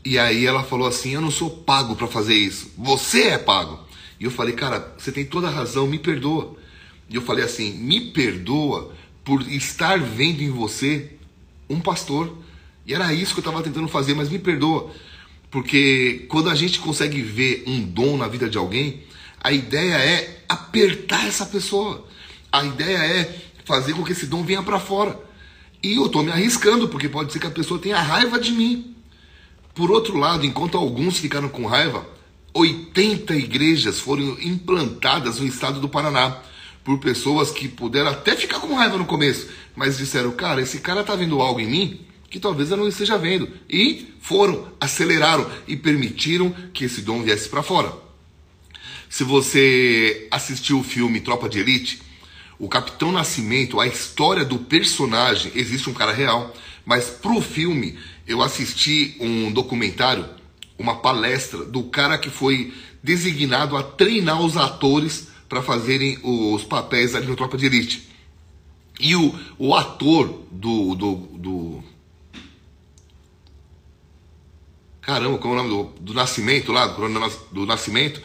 E 0.06 0.18
aí 0.18 0.46
ela 0.46 0.64
falou 0.64 0.88
assim: 0.88 1.10
Eu 1.10 1.20
não 1.20 1.30
sou 1.30 1.50
pago 1.50 1.94
para 1.94 2.08
fazer 2.08 2.36
isso, 2.36 2.72
você 2.78 3.24
é 3.24 3.38
pago. 3.38 3.82
E 4.18 4.24
eu 4.24 4.32
falei: 4.32 4.56
Cara, 4.56 4.96
você 4.98 5.12
tem 5.12 5.26
toda 5.26 5.48
a 5.48 5.52
razão, 5.52 5.86
me 5.86 6.00
perdoa. 6.00 6.56
E 7.10 7.16
eu 7.18 7.22
falei 7.22 7.44
assim: 7.44 7.74
Me 7.74 8.00
perdoa 8.00 8.94
por 9.26 9.42
estar 9.42 10.00
vendo 10.00 10.42
em 10.42 10.50
você 10.50 11.12
um 11.70 11.82
pastor. 11.82 12.34
E 12.86 12.94
era 12.94 13.14
isso 13.14 13.34
que 13.34 13.42
eu 13.42 13.50
estava 13.50 13.62
tentando 13.62 13.90
fazer, 13.90 14.14
mas 14.14 14.30
me 14.30 14.40
perdoa. 14.40 14.90
Porque 15.52 16.26
quando 16.30 16.50
a 16.50 16.56
gente 16.56 16.80
consegue 16.80 17.22
ver 17.22 17.66
um 17.68 17.82
dom 17.82 18.16
na 18.16 18.30
vida 18.30 18.50
de 18.50 18.58
alguém, 18.58 19.04
a 19.42 19.52
ideia 19.52 19.96
é 19.96 20.46
apertar 20.48 21.28
essa 21.28 21.46
pessoa. 21.46 22.08
A 22.58 22.66
ideia 22.66 22.98
é 22.98 23.36
fazer 23.66 23.94
com 23.94 24.04
que 24.04 24.14
esse 24.14 24.26
dom 24.26 24.44
venha 24.44 24.64
para 24.64 24.80
fora. 24.80 25.20
E 25.84 25.94
eu 25.96 26.08
estou 26.08 26.24
me 26.24 26.32
arriscando, 26.32 26.88
porque 26.88 27.08
pode 27.08 27.32
ser 27.32 27.38
que 27.38 27.46
a 27.46 27.52
pessoa 27.52 27.80
tenha 27.80 28.02
raiva 28.02 28.40
de 28.40 28.52
mim. 28.52 28.96
Por 29.76 29.92
outro 29.92 30.18
lado, 30.18 30.44
enquanto 30.44 30.76
alguns 30.76 31.20
ficaram 31.20 31.50
com 31.50 31.68
raiva, 31.68 32.04
80 32.56 33.36
igrejas 33.36 34.00
foram 34.00 34.36
implantadas 34.42 35.40
no 35.40 35.46
estado 35.46 35.80
do 35.80 35.88
Paraná 35.88 36.38
por 36.84 36.98
pessoas 36.98 37.52
que 37.52 37.68
puderam 37.68 38.10
até 38.10 38.36
ficar 38.36 38.60
com 38.60 38.74
raiva 38.74 38.98
no 38.98 39.06
começo, 39.06 39.48
mas 39.76 39.98
disseram, 39.98 40.32
cara, 40.32 40.60
esse 40.60 40.80
cara 40.80 41.04
tá 41.04 41.16
vendo 41.16 41.40
algo 41.40 41.60
em 41.60 41.68
mim 41.68 42.00
que 42.28 42.40
talvez 42.40 42.72
eu 42.72 42.78
não 42.78 42.88
esteja 42.88 43.20
vendo. 43.20 43.48
E 43.70 44.08
foram, 44.20 44.68
aceleraram 44.82 45.48
e 45.68 45.78
permitiram 45.78 46.50
que 46.74 46.86
esse 46.86 47.02
dom 47.02 47.22
viesse 47.22 47.48
para 47.50 47.62
fora. 47.62 47.94
Se 49.08 49.24
você 49.24 50.28
assistiu 50.32 50.80
o 50.80 50.84
filme 50.84 51.22
Tropa 51.22 51.48
de 51.48 51.60
Elite, 51.60 52.07
o 52.60 52.68
Capitão 52.68 53.12
Nascimento, 53.12 53.80
a 53.80 53.88
história 53.88 54.44
do 54.44 54.58
personagem, 54.60 55.52
existe 55.56 55.90
um 55.90 55.94
cara 55.94 56.12
real, 56.12 56.54
mas 56.86 57.10
pro 57.10 57.42
filme 57.42 57.98
eu 58.28 58.42
assisti 58.42 59.16
um 59.20 59.52
documentário, 59.52 60.26
uma 60.78 60.96
palestra 60.96 61.64
do 61.64 61.84
cara 61.84 62.18
que 62.18 62.30
foi 62.30 62.74
designado 63.02 63.78
a 63.78 63.84
treinar 63.84 64.42
os 64.42 64.58
atores 64.58 65.28
para 65.48 65.62
fazerem 65.62 66.20
os 66.24 66.64
papéis 66.64 67.16
ali 67.16 67.28
no 67.28 67.36
Tropa 67.36 67.58
de 67.58 67.68
Elite. 67.68 68.08
E 69.00 69.16
o, 69.16 69.34
o 69.58 69.76
ator 69.76 70.44
do, 70.52 70.96
do, 70.96 71.16
do. 71.16 71.84
Caramba, 75.02 75.38
como 75.38 75.54
é 75.54 75.60
o 75.60 75.64
nome 75.64 75.70
do, 75.70 76.02
do 76.02 76.14
Nascimento 76.14 76.72
lá, 76.72 76.88
do, 76.88 77.08
do 77.52 77.66
Nascimento? 77.66 78.22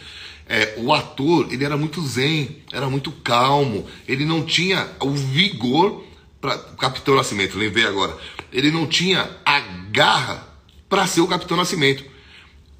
É, 0.48 0.74
o 0.78 0.92
ator, 0.92 1.52
ele 1.52 1.64
era 1.64 1.76
muito 1.76 2.02
zen, 2.06 2.56
era 2.72 2.88
muito 2.90 3.10
calmo, 3.10 3.86
ele 4.06 4.24
não 4.24 4.44
tinha 4.44 4.90
o 5.00 5.10
vigor 5.10 6.04
para 6.40 6.58
Capitão 6.58 7.14
Nascimento, 7.14 7.56
lembrei 7.56 7.86
agora. 7.86 8.16
Ele 8.52 8.70
não 8.70 8.86
tinha 8.86 9.30
a 9.44 9.60
garra 9.90 10.46
para 10.88 11.06
ser 11.06 11.20
o 11.20 11.28
Capitão 11.28 11.56
Nascimento. 11.56 12.04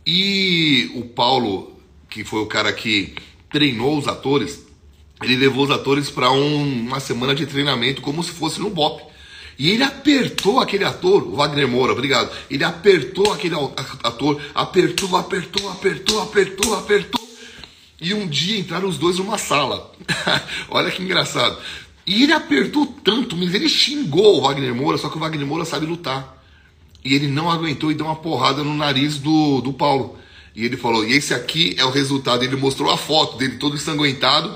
E 0.04 0.90
o 0.97 1.04
Paulo, 1.04 1.81
que 2.11 2.25
foi 2.25 2.40
o 2.40 2.47
cara 2.47 2.73
que 2.73 3.14
treinou 3.49 3.97
os 3.97 4.09
atores, 4.09 4.66
ele 5.23 5.37
levou 5.37 5.64
os 5.64 5.71
atores 5.71 6.11
para 6.11 6.31
um, 6.33 6.87
uma 6.87 6.99
semana 6.99 7.35
de 7.35 7.47
treinamento 7.47 8.02
como 8.02 8.23
se 8.23 8.33
fosse 8.33 8.61
no 8.61 8.71
BOP. 8.71 9.02
E 9.59 9.71
ele 9.71 9.85
apertou 9.85 10.59
aquele 10.59 10.85
ator, 10.85 11.23
o 11.23 11.37
Wagner 11.37 11.69
Moura, 11.69 11.92
obrigado. 11.92 12.31
Ele 12.50 12.64
apertou 12.64 13.33
aquele 13.33 13.54
ator, 13.54 14.40
apertou, 14.54 15.16
apertou, 15.16 15.71
apertou, 15.71 16.23
apertou, 16.23 16.75
apertou. 16.75 17.22
E 18.02 18.12
um 18.12 18.26
dia 18.26 18.59
entraram 18.59 18.88
os 18.88 18.99
dois 18.99 19.18
numa 19.18 19.38
sala. 19.38 19.92
Olha 20.68 20.90
que 20.90 21.00
engraçado. 21.00 21.56
E 22.04 22.25
ele 22.25 22.32
apertou 22.32 22.85
tanto, 22.85 23.37
mas 23.37 23.54
ele 23.54 23.68
xingou 23.68 24.38
o 24.38 24.40
Wagner 24.42 24.75
Moura, 24.75 24.99
só 24.99 25.09
que 25.09 25.16
o 25.16 25.21
Wagner 25.21 25.47
Moura 25.47 25.64
sabe 25.64 25.87
lutar. 25.87 26.42
E 27.04 27.14
ele 27.14 27.28
não 27.28 27.49
aguentou 27.49 27.92
e 27.92 27.94
deu 27.94 28.06
uma 28.06 28.16
porrada 28.16 28.64
no 28.64 28.75
nariz 28.75 29.18
do, 29.18 29.61
do 29.61 29.73
Paulo. 29.73 30.18
E 30.54 30.64
ele 30.64 30.76
falou: 30.76 31.06
e 31.06 31.12
esse 31.12 31.32
aqui 31.32 31.76
é 31.78 31.85
o 31.85 31.90
resultado. 31.90 32.42
Ele 32.42 32.56
mostrou 32.56 32.90
a 32.90 32.97
foto 32.97 33.38
dele 33.38 33.56
todo 33.56 33.76
ensanguentado, 33.76 34.52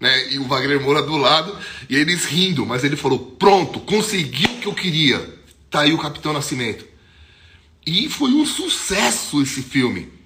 né? 0.00 0.32
E 0.32 0.38
o 0.40 0.48
Wagner 0.48 0.80
Moura 0.80 1.00
do 1.00 1.16
lado, 1.16 1.56
e 1.88 1.94
eles 1.94 2.24
rindo. 2.24 2.66
Mas 2.66 2.82
ele 2.82 2.96
falou: 2.96 3.20
pronto, 3.38 3.78
consegui 3.78 4.46
o 4.46 4.60
que 4.60 4.66
eu 4.66 4.74
queria. 4.74 5.38
Tá 5.70 5.82
aí 5.82 5.92
o 5.92 5.98
Capitão 5.98 6.32
Nascimento. 6.32 6.84
E 7.86 8.08
foi 8.08 8.30
um 8.32 8.44
sucesso 8.44 9.40
esse 9.40 9.62
filme. 9.62 10.17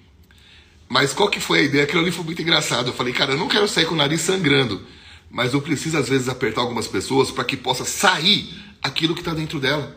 Mas 0.93 1.15
qual 1.15 1.31
que 1.31 1.41
foi 1.41 1.61
a 1.61 1.63
ideia? 1.63 1.85
Aquilo 1.85 2.03
ali 2.03 2.13
foi 2.13 2.23
muito 2.23 2.43
engraçado. 2.43 2.89
Eu 2.89 2.93
falei, 2.93 3.15
cara, 3.15 3.33
eu 3.33 3.39
não 3.39 3.49
quero 3.49 3.67
sair 3.67 3.87
com 3.87 3.95
o 3.95 3.97
nariz 3.97 4.21
sangrando. 4.21 4.83
Mas 5.31 5.55
eu 5.55 5.63
preciso, 5.63 5.97
às 5.97 6.07
vezes, 6.07 6.29
apertar 6.29 6.61
algumas 6.61 6.87
pessoas 6.87 7.31
para 7.31 7.45
que 7.45 7.57
possa 7.57 7.87
sair 7.87 8.55
aquilo 8.83 9.15
que 9.15 9.23
está 9.23 9.33
dentro 9.33 9.59
dela. 9.59 9.97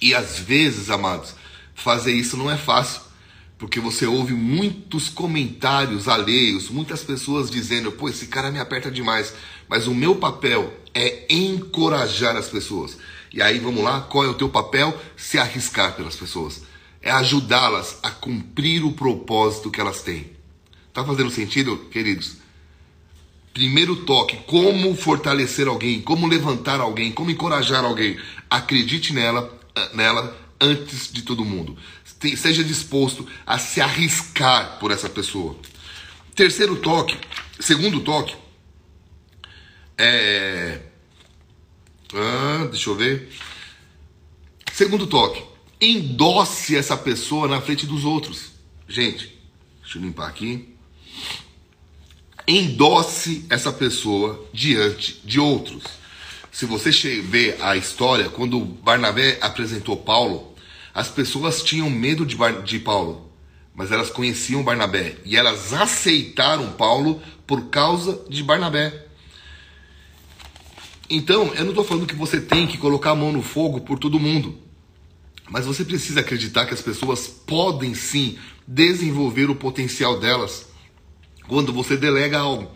E 0.00 0.14
às 0.14 0.38
vezes, 0.38 0.90
amados, 0.90 1.34
fazer 1.74 2.12
isso 2.12 2.36
não 2.36 2.48
é 2.48 2.56
fácil 2.56 3.00
porque 3.58 3.80
você 3.80 4.06
ouve 4.06 4.32
muitos 4.32 5.08
comentários 5.08 6.06
alheios, 6.06 6.70
muitas 6.70 7.02
pessoas 7.02 7.50
dizendo: 7.50 7.90
pô, 7.90 8.08
esse 8.08 8.28
cara 8.28 8.52
me 8.52 8.60
aperta 8.60 8.92
demais. 8.92 9.34
Mas 9.68 9.88
o 9.88 9.94
meu 9.94 10.14
papel 10.14 10.72
é 10.94 11.26
encorajar 11.28 12.36
as 12.36 12.48
pessoas. 12.48 12.96
E 13.32 13.42
aí 13.42 13.58
vamos 13.58 13.82
lá, 13.82 14.02
qual 14.02 14.24
é 14.24 14.28
o 14.28 14.34
teu 14.34 14.48
papel? 14.48 14.96
Se 15.16 15.36
arriscar 15.36 15.96
pelas 15.96 16.14
pessoas. 16.14 16.69
É 17.02 17.10
ajudá-las 17.10 17.98
a 18.02 18.10
cumprir 18.10 18.84
o 18.84 18.92
propósito 18.92 19.70
que 19.70 19.80
elas 19.80 20.02
têm. 20.02 20.30
Tá 20.92 21.04
fazendo 21.04 21.30
sentido, 21.30 21.76
queridos? 21.90 22.36
Primeiro 23.54 24.04
toque, 24.04 24.36
como 24.46 24.94
fortalecer 24.94 25.66
alguém, 25.66 26.00
como 26.00 26.26
levantar 26.26 26.80
alguém, 26.80 27.10
como 27.10 27.30
encorajar 27.30 27.84
alguém. 27.84 28.18
Acredite 28.48 29.12
nela, 29.12 29.58
nela 29.94 30.36
antes 30.60 31.10
de 31.10 31.22
todo 31.22 31.44
mundo 31.44 31.76
seja 32.36 32.62
disposto 32.62 33.26
a 33.46 33.58
se 33.58 33.80
arriscar 33.80 34.78
por 34.78 34.90
essa 34.90 35.08
pessoa. 35.08 35.56
Terceiro 36.34 36.76
toque, 36.76 37.16
segundo 37.58 38.00
toque, 38.00 38.36
é. 39.96 40.80
Ah, 42.14 42.66
deixa 42.70 42.90
eu 42.90 42.94
ver. 42.94 43.30
Segundo 44.72 45.06
toque, 45.06 45.42
endosse 45.80 46.76
essa 46.76 46.96
pessoa 46.96 47.48
na 47.48 47.60
frente 47.60 47.86
dos 47.86 48.04
outros. 48.04 48.52
Gente, 48.88 49.38
deixa 49.80 49.98
eu 49.98 50.02
limpar 50.02 50.28
aqui. 50.28 50.74
Endosse 52.46 53.46
essa 53.48 53.72
pessoa 53.72 54.44
diante 54.52 55.20
de 55.24 55.40
outros. 55.40 55.82
Se 56.52 56.66
você 56.66 56.90
ver 57.20 57.56
a 57.62 57.76
história, 57.76 58.28
quando 58.28 58.60
Barnabé 58.60 59.38
apresentou 59.40 59.96
Paulo, 59.96 60.54
as 60.92 61.08
pessoas 61.08 61.62
tinham 61.62 61.88
medo 61.88 62.26
de, 62.26 62.34
Bar 62.34 62.62
de 62.62 62.78
Paulo, 62.80 63.30
mas 63.74 63.92
elas 63.92 64.10
conheciam 64.10 64.64
Barnabé 64.64 65.16
e 65.24 65.36
elas 65.36 65.72
aceitaram 65.72 66.72
Paulo 66.72 67.22
por 67.46 67.68
causa 67.68 68.20
de 68.28 68.42
Barnabé. 68.42 69.06
Então, 71.08 71.54
eu 71.54 71.62
não 71.62 71.70
estou 71.70 71.84
falando 71.84 72.06
que 72.06 72.14
você 72.14 72.40
tem 72.40 72.66
que 72.66 72.78
colocar 72.78 73.12
a 73.12 73.16
mão 73.16 73.32
no 73.32 73.42
fogo 73.42 73.80
por 73.80 73.98
todo 73.98 74.18
mundo, 74.18 74.58
mas 75.50 75.66
você 75.66 75.84
precisa 75.84 76.20
acreditar 76.20 76.64
que 76.64 76.72
as 76.72 76.80
pessoas 76.80 77.26
podem 77.26 77.94
sim 77.94 78.38
desenvolver 78.66 79.50
o 79.50 79.56
potencial 79.56 80.18
delas 80.18 80.66
quando 81.48 81.72
você 81.72 81.96
delega 81.96 82.38
algo. 82.38 82.70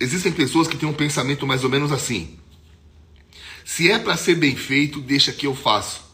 Existem 0.00 0.32
pessoas 0.32 0.68
que 0.68 0.76
têm 0.76 0.88
um 0.88 0.94
pensamento 0.94 1.46
mais 1.46 1.64
ou 1.64 1.70
menos 1.70 1.92
assim: 1.92 2.38
se 3.64 3.90
é 3.90 3.98
para 3.98 4.16
ser 4.16 4.36
bem 4.36 4.56
feito, 4.56 5.00
deixa 5.00 5.32
que 5.32 5.46
eu 5.46 5.54
faço 5.54 6.04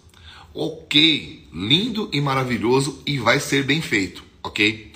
ok, 0.54 1.46
lindo 1.52 2.08
e 2.12 2.20
maravilhoso 2.20 3.02
e 3.06 3.18
vai 3.18 3.38
ser 3.38 3.64
bem 3.64 3.80
feito, 3.80 4.24
ok? 4.42 4.90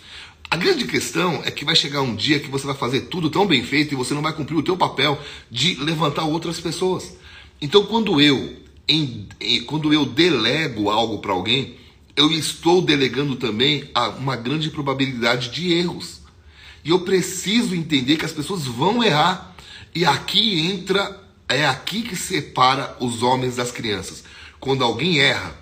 A 0.51 0.57
grande 0.57 0.85
questão 0.85 1.43
é 1.45 1.51
que 1.51 1.65
vai 1.65 1.75
chegar 1.75 2.03
um 2.03 2.15
dia 2.15 2.39
que 2.39 2.49
você 2.49 2.67
vai 2.67 2.77
fazer 2.77 3.03
tudo 3.03 3.31
tão 3.31 3.47
bem 3.47 3.65
feito 3.65 3.93
e 3.93 3.97
você 3.97 4.15
não 4.15 4.23
vai 4.23 4.33
cumprir 4.33 4.57
o 4.57 4.63
teu 4.63 4.77
papel 4.77 5.21
de 5.51 5.75
levantar 5.77 6.25
outras 6.25 6.61
pessoas. 6.61 7.17
Então, 7.61 7.87
quando 7.87 8.21
eu 8.21 8.64
em, 8.89 9.29
em, 9.41 9.63
quando 9.65 9.93
eu 9.93 10.05
delego 10.05 10.91
algo 10.91 11.19
para 11.19 11.33
alguém, 11.33 11.77
eu 12.17 12.31
estou 12.31 12.81
delegando 12.81 13.37
também 13.37 13.91
uma 14.19 14.37
grande 14.37 14.71
probabilidade 14.71 15.51
de 15.51 15.73
erros. 15.73 16.21
E 16.85 16.91
eu 16.91 17.01
preciso 17.01 17.75
entender 17.75 18.17
que 18.17 18.25
as 18.25 18.33
pessoas 18.33 18.65
vão 18.67 19.03
errar. 19.03 19.55
E 19.95 20.05
aqui 20.05 20.61
entra, 20.61 21.21
é 21.49 21.67
aqui 21.67 22.03
que 22.03 22.15
separa 22.15 22.97
os 23.01 23.23
homens 23.23 23.57
das 23.57 23.73
crianças 23.73 24.25
quando 24.65 24.83
alguém 24.83 25.21
erra 25.21 25.55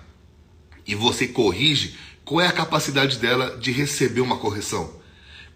e 0.87 0.95
você 0.95 1.27
corrige, 1.27 1.95
qual 2.23 2.39
é 2.39 2.47
a 2.47 2.53
capacidade 2.53 3.17
dela 3.17 3.57
de 3.57 3.69
receber 3.69 4.21
uma 4.21 4.37
correção? 4.37 4.93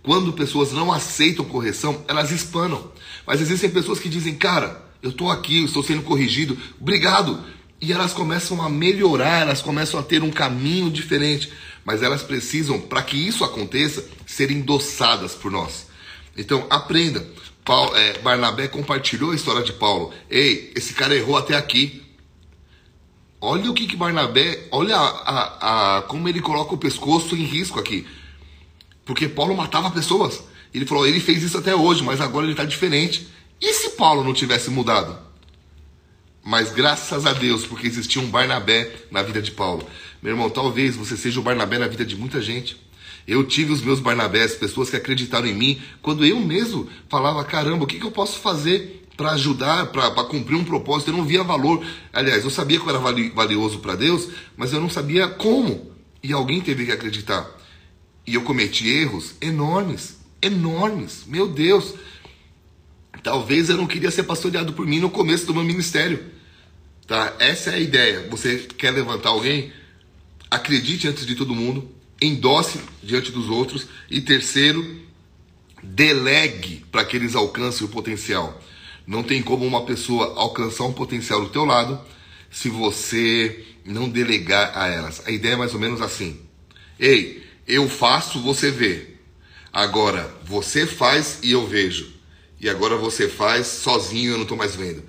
Quando 0.04 0.34
pessoas 0.34 0.74
não 0.74 0.92
aceitam 0.92 1.46
correção, 1.46 2.04
elas 2.10 2.30
espanam. 2.30 2.92
Mas 3.26 3.40
existem 3.40 3.70
pessoas 3.70 4.00
que 4.00 4.10
dizem, 4.10 4.36
cara, 4.36 4.86
eu 5.02 5.12
estou 5.12 5.32
aqui, 5.32 5.60
eu 5.60 5.66
estou 5.66 5.82
sendo 5.82 6.04
corrigido, 6.04 6.58
obrigado. 6.80 7.42
E 7.80 7.94
elas 7.94 8.14
começam 8.14 8.62
a 8.62 8.70
melhorar, 8.70 9.42
elas 9.42 9.62
começam 9.62 10.00
a 10.00 10.04
ter 10.04 10.24
um 10.24 10.32
caminho 10.32 10.90
diferente, 10.90 11.52
mas 11.86 12.02
elas 12.02 12.24
precisam, 12.24 12.80
para 12.82 13.02
que 13.02 13.16
isso 13.16 13.44
aconteça, 13.44 14.04
ser 14.26 14.52
endossadas 14.52 15.36
por 15.36 15.52
nós. 15.52 15.88
Então, 16.36 16.66
aprenda. 16.70 17.26
Paulo, 17.64 17.96
é, 17.96 18.18
Barnabé 18.20 18.68
compartilhou 18.68 19.32
a 19.32 19.36
história 19.36 19.64
de 19.64 19.74
Paulo. 19.74 20.14
Ei, 20.30 20.72
esse 20.76 20.94
cara 20.94 21.16
errou 21.16 21.38
até 21.38 21.56
aqui. 21.56 22.04
Olha 23.40 23.70
o 23.70 23.74
que, 23.74 23.86
que 23.86 23.96
Barnabé, 23.96 24.68
olha 24.72 24.96
a, 24.96 25.08
a, 25.08 25.98
a, 25.98 26.02
como 26.04 26.28
ele 26.28 26.42
coloca 26.42 26.74
o 26.74 26.78
pescoço 26.78 27.36
em 27.36 27.44
risco 27.44 27.80
aqui. 27.80 28.08
Porque 29.06 29.28
Paulo 29.28 29.56
matava 29.56 29.92
pessoas. 29.92 30.44
Ele 30.74 30.86
falou, 30.86 31.06
ele 31.06 31.20
fez 31.20 31.44
isso 31.44 31.58
até 31.58 31.76
hoje, 31.76 32.04
mas 32.04 32.20
agora 32.20 32.46
ele 32.46 32.54
está 32.54 32.66
diferente. 32.66 33.28
E 33.62 33.74
se 33.74 33.92
Paulo 33.92 34.24
não 34.24 34.34
tivesse 34.34 34.70
mudado? 34.70 35.27
Mas 36.48 36.72
graças 36.72 37.26
a 37.26 37.34
Deus, 37.34 37.66
porque 37.66 37.88
existia 37.88 38.22
um 38.22 38.30
Barnabé 38.30 38.90
na 39.12 39.22
vida 39.22 39.42
de 39.42 39.52
Paulo. 39.52 39.86
Meu 40.22 40.32
irmão, 40.32 40.50
talvez 40.50 40.96
você 40.96 41.18
seja 41.18 41.42
o 41.42 41.44
Barnabé 41.44 41.78
na 41.78 41.90
vida 41.90 42.06
de 42.06 42.16
muita 42.16 42.42
gente. 42.42 42.78
Eu 43.28 43.44
tive 43.44 43.74
os 43.74 43.82
meus 43.82 44.00
Barnabés, 44.00 44.56
pessoas 44.56 44.90
que 44.90 44.96
acreditaram 44.96 45.46
em 45.46 45.54
mim, 45.54 45.82
quando 46.02 46.26
eu 46.26 46.40
mesmo 46.40 46.88
falava: 47.10 47.44
caramba, 47.44 47.84
o 47.84 47.86
que, 47.86 48.00
que 48.00 48.06
eu 48.06 48.12
posso 48.12 48.40
fazer 48.40 49.06
para 49.18 49.32
ajudar, 49.32 49.88
para 49.88 50.24
cumprir 50.24 50.56
um 50.56 50.64
propósito? 50.64 51.12
Eu 51.12 51.18
não 51.18 51.26
via 51.26 51.44
valor. 51.44 51.86
Aliás, 52.14 52.46
eu 52.46 52.50
sabia 52.50 52.80
que 52.80 52.86
eu 52.86 52.96
era 52.96 53.30
valioso 53.36 53.80
para 53.80 53.98
Deus, 53.98 54.30
mas 54.56 54.72
eu 54.72 54.80
não 54.80 54.90
sabia 54.90 55.28
como. 55.28 55.92
E 56.24 56.32
alguém 56.32 56.62
teve 56.62 56.86
que 56.86 56.94
acreditar. 56.94 57.46
E 58.26 58.36
eu 58.36 58.44
cometi 58.44 58.88
erros 58.88 59.34
enormes, 59.42 60.18
enormes. 60.42 61.26
Meu 61.28 61.50
Deus. 61.50 61.94
Talvez 63.22 63.70
eu 63.70 63.76
não 63.76 63.86
queria 63.86 64.12
ser 64.12 64.24
pastoreado 64.24 64.72
por 64.72 64.88
mim 64.88 65.02
no 65.02 65.10
começo 65.10 65.46
do 65.46 65.54
meu 65.54 65.66
ministério. 65.66 66.37
Tá? 67.08 67.34
Essa 67.40 67.72
é 67.72 67.76
a 67.76 67.80
ideia. 67.80 68.28
Você 68.30 68.68
quer 68.78 68.92
levantar 68.92 69.30
alguém? 69.30 69.72
Acredite 70.52 71.08
antes 71.08 71.26
de 71.26 71.36
todo 71.36 71.56
mundo, 71.56 71.90
endosse 72.22 72.80
diante 73.02 73.32
dos 73.32 73.50
outros 73.50 73.88
e 74.10 74.20
terceiro, 74.20 75.02
delegue 75.82 76.86
para 76.92 77.06
que 77.06 77.16
eles 77.16 77.36
alcancem 77.36 77.88
o 77.88 77.90
potencial. 77.90 78.62
Não 79.06 79.24
tem 79.24 79.42
como 79.42 79.66
uma 79.66 79.86
pessoa 79.86 80.34
alcançar 80.36 80.84
um 80.84 80.94
potencial 80.94 81.42
do 81.42 81.50
teu 81.50 81.64
lado 81.64 82.00
se 82.52 82.70
você 82.70 83.66
não 83.86 84.10
delegar 84.10 84.78
a 84.78 84.88
elas. 84.88 85.26
A 85.26 85.32
ideia 85.32 85.54
é 85.54 85.58
mais 85.58 85.74
ou 85.74 85.80
menos 85.80 86.02
assim: 86.02 86.42
Ei, 87.00 87.44
eu 87.66 87.88
faço, 87.88 88.42
você 88.42 88.70
vê. 88.70 89.16
Agora 89.72 90.34
você 90.44 90.86
faz 90.86 91.40
e 91.42 91.52
eu 91.52 91.66
vejo. 91.66 92.12
E 92.60 92.70
agora 92.70 92.98
você 92.98 93.30
faz 93.30 93.68
sozinho, 93.68 94.32
eu 94.32 94.36
não 94.36 94.44
estou 94.44 94.58
mais 94.58 94.76
vendo. 94.76 95.04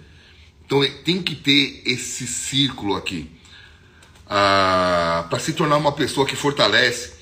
Então 0.69 0.87
tem 1.03 1.23
que 1.23 1.35
ter 1.35 1.81
esse 1.87 2.27
círculo 2.27 2.95
aqui. 2.95 3.31
Ah, 4.29 5.27
Para 5.31 5.39
se 5.39 5.55
tornar 5.55 5.79
uma 5.79 5.93
pessoa 5.93 6.27
que 6.27 6.37
fortalece, 6.37 7.15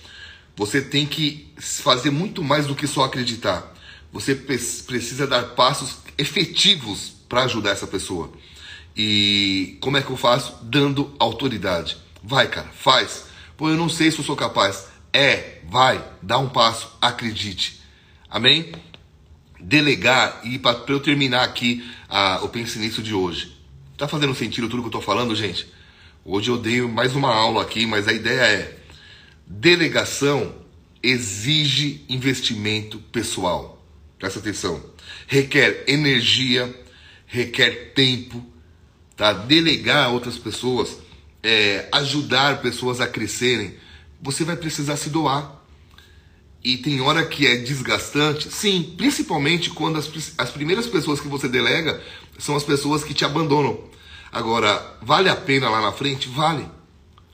você 0.57 0.83
tem 0.83 1.07
que 1.07 1.53
fazer 1.57 2.11
muito 2.11 2.43
mais 2.43 2.67
do 2.67 2.75
que 2.75 2.88
só 2.88 3.05
acreditar. 3.05 3.73
Você 4.12 4.35
precisa 4.35 5.29
dar 5.29 5.50
passos 5.50 5.99
efetivos 6.19 7.12
para 7.29 7.45
ajudar 7.45 7.71
essa 7.71 7.87
pessoa. 7.87 8.33
E 8.97 9.79
como 9.81 9.97
é 9.97 10.03
que 10.03 10.11
eu 10.11 10.17
faço? 10.17 10.59
Dando 10.65 11.15
autoridade. 11.17 11.97
Vai, 12.25 12.49
cara, 12.49 12.69
faz. 12.76 13.26
Pô, 13.57 13.69
eu 13.69 13.76
não 13.76 13.88
sei 13.88 14.11
se 14.11 14.19
eu 14.19 14.25
sou 14.25 14.35
capaz. 14.35 14.88
É, 15.12 15.61
vai, 15.69 16.05
dá 16.21 16.37
um 16.37 16.49
passo, 16.49 16.91
acredite. 17.00 17.81
Amém? 18.29 18.73
Delegar 19.61 20.41
e 20.45 20.59
para 20.59 20.79
eu 20.89 21.01
terminar 21.01 21.45
aqui 21.45 21.89
a, 22.09 22.41
o 22.43 22.49
Pense 22.49 22.79
Nisso 22.79 23.03
de 23.03 23.15
hoje. 23.15 23.57
Tá 23.97 24.07
fazendo 24.07 24.35
sentido 24.35 24.69
tudo 24.69 24.83
que 24.83 24.89
eu 24.89 24.93
tô 24.93 25.01
falando, 25.01 25.35
gente? 25.35 25.67
Hoje 26.25 26.51
eu 26.51 26.59
dei 26.59 26.83
mais 26.83 27.15
uma 27.15 27.33
aula 27.33 27.63
aqui, 27.63 27.87
mas 27.87 28.09
a 28.09 28.13
ideia 28.13 28.43
é 28.43 28.79
delegação 29.47 30.55
exige 31.03 32.05
investimento 32.09 32.99
pessoal. 32.99 33.83
Presta 34.19 34.40
atenção. 34.40 34.83
Requer 35.27 35.85
energia, 35.87 36.75
requer 37.27 37.92
tempo, 37.95 38.45
tá? 39.16 39.33
Delegar 39.33 40.07
a 40.07 40.09
outras 40.09 40.37
pessoas, 40.37 40.99
é, 41.42 41.88
ajudar 41.92 42.61
pessoas 42.61 43.01
a 43.01 43.07
crescerem, 43.07 43.75
você 44.21 44.45
vai 44.45 44.57
precisar 44.57 44.97
se 44.97 45.11
doar 45.11 45.56
e 46.66 46.76
tem 46.76 47.00
hora 47.00 47.24
que 47.24 47.46
é 47.46 47.55
desgastante, 47.55 48.50
sim, 48.50 48.92
principalmente 48.96 49.70
quando 49.70 49.98
as, 49.98 50.11
as 50.37 50.50
primeiras 50.50 50.88
pessoas 50.88 51.20
que 51.20 51.29
você 51.29 51.48
delega 51.48 52.02
são 52.40 52.57
as 52.57 52.64
pessoas 52.64 53.05
que 53.05 53.14
te 53.14 53.24
abandonam. 53.24 53.79
Agora, 54.33 54.98
vale 55.00 55.29
a 55.29 55.37
pena 55.37 55.70
lá 55.70 55.81
na 55.81 55.92
frente? 55.92 56.29
Vale. 56.29 56.66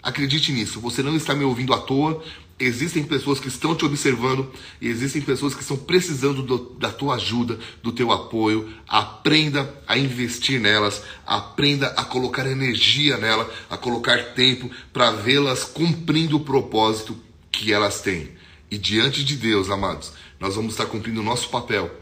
Acredite 0.02 0.52
nisso, 0.52 0.80
você 0.80 1.02
não 1.02 1.16
está 1.16 1.34
me 1.34 1.44
ouvindo 1.44 1.72
à 1.72 1.78
toa. 1.78 2.22
Existem 2.60 3.04
pessoas 3.04 3.40
que 3.40 3.48
estão 3.48 3.74
te 3.74 3.86
observando 3.86 4.52
e 4.82 4.88
existem 4.88 5.22
pessoas 5.22 5.54
que 5.54 5.62
estão 5.62 5.78
precisando 5.78 6.42
do, 6.42 6.58
da 6.78 6.90
tua 6.90 7.14
ajuda, 7.14 7.58
do 7.82 7.90
teu 7.90 8.12
apoio. 8.12 8.68
Aprenda 8.86 9.74
a 9.88 9.96
investir 9.96 10.60
nelas, 10.60 11.02
aprenda 11.26 11.86
a 11.96 12.04
colocar 12.04 12.46
energia 12.46 13.16
nela, 13.16 13.50
a 13.70 13.78
colocar 13.78 14.34
tempo 14.34 14.70
para 14.92 15.10
vê-las 15.10 15.64
cumprindo 15.64 16.36
o 16.36 16.44
propósito 16.44 17.16
que 17.50 17.72
elas 17.72 18.02
têm. 18.02 18.41
E 18.72 18.78
diante 18.78 19.22
de 19.22 19.36
Deus, 19.36 19.68
amados, 19.68 20.14
nós 20.40 20.56
vamos 20.56 20.72
estar 20.72 20.86
cumprindo 20.86 21.20
o 21.20 21.22
nosso 21.22 21.50
papel, 21.50 21.94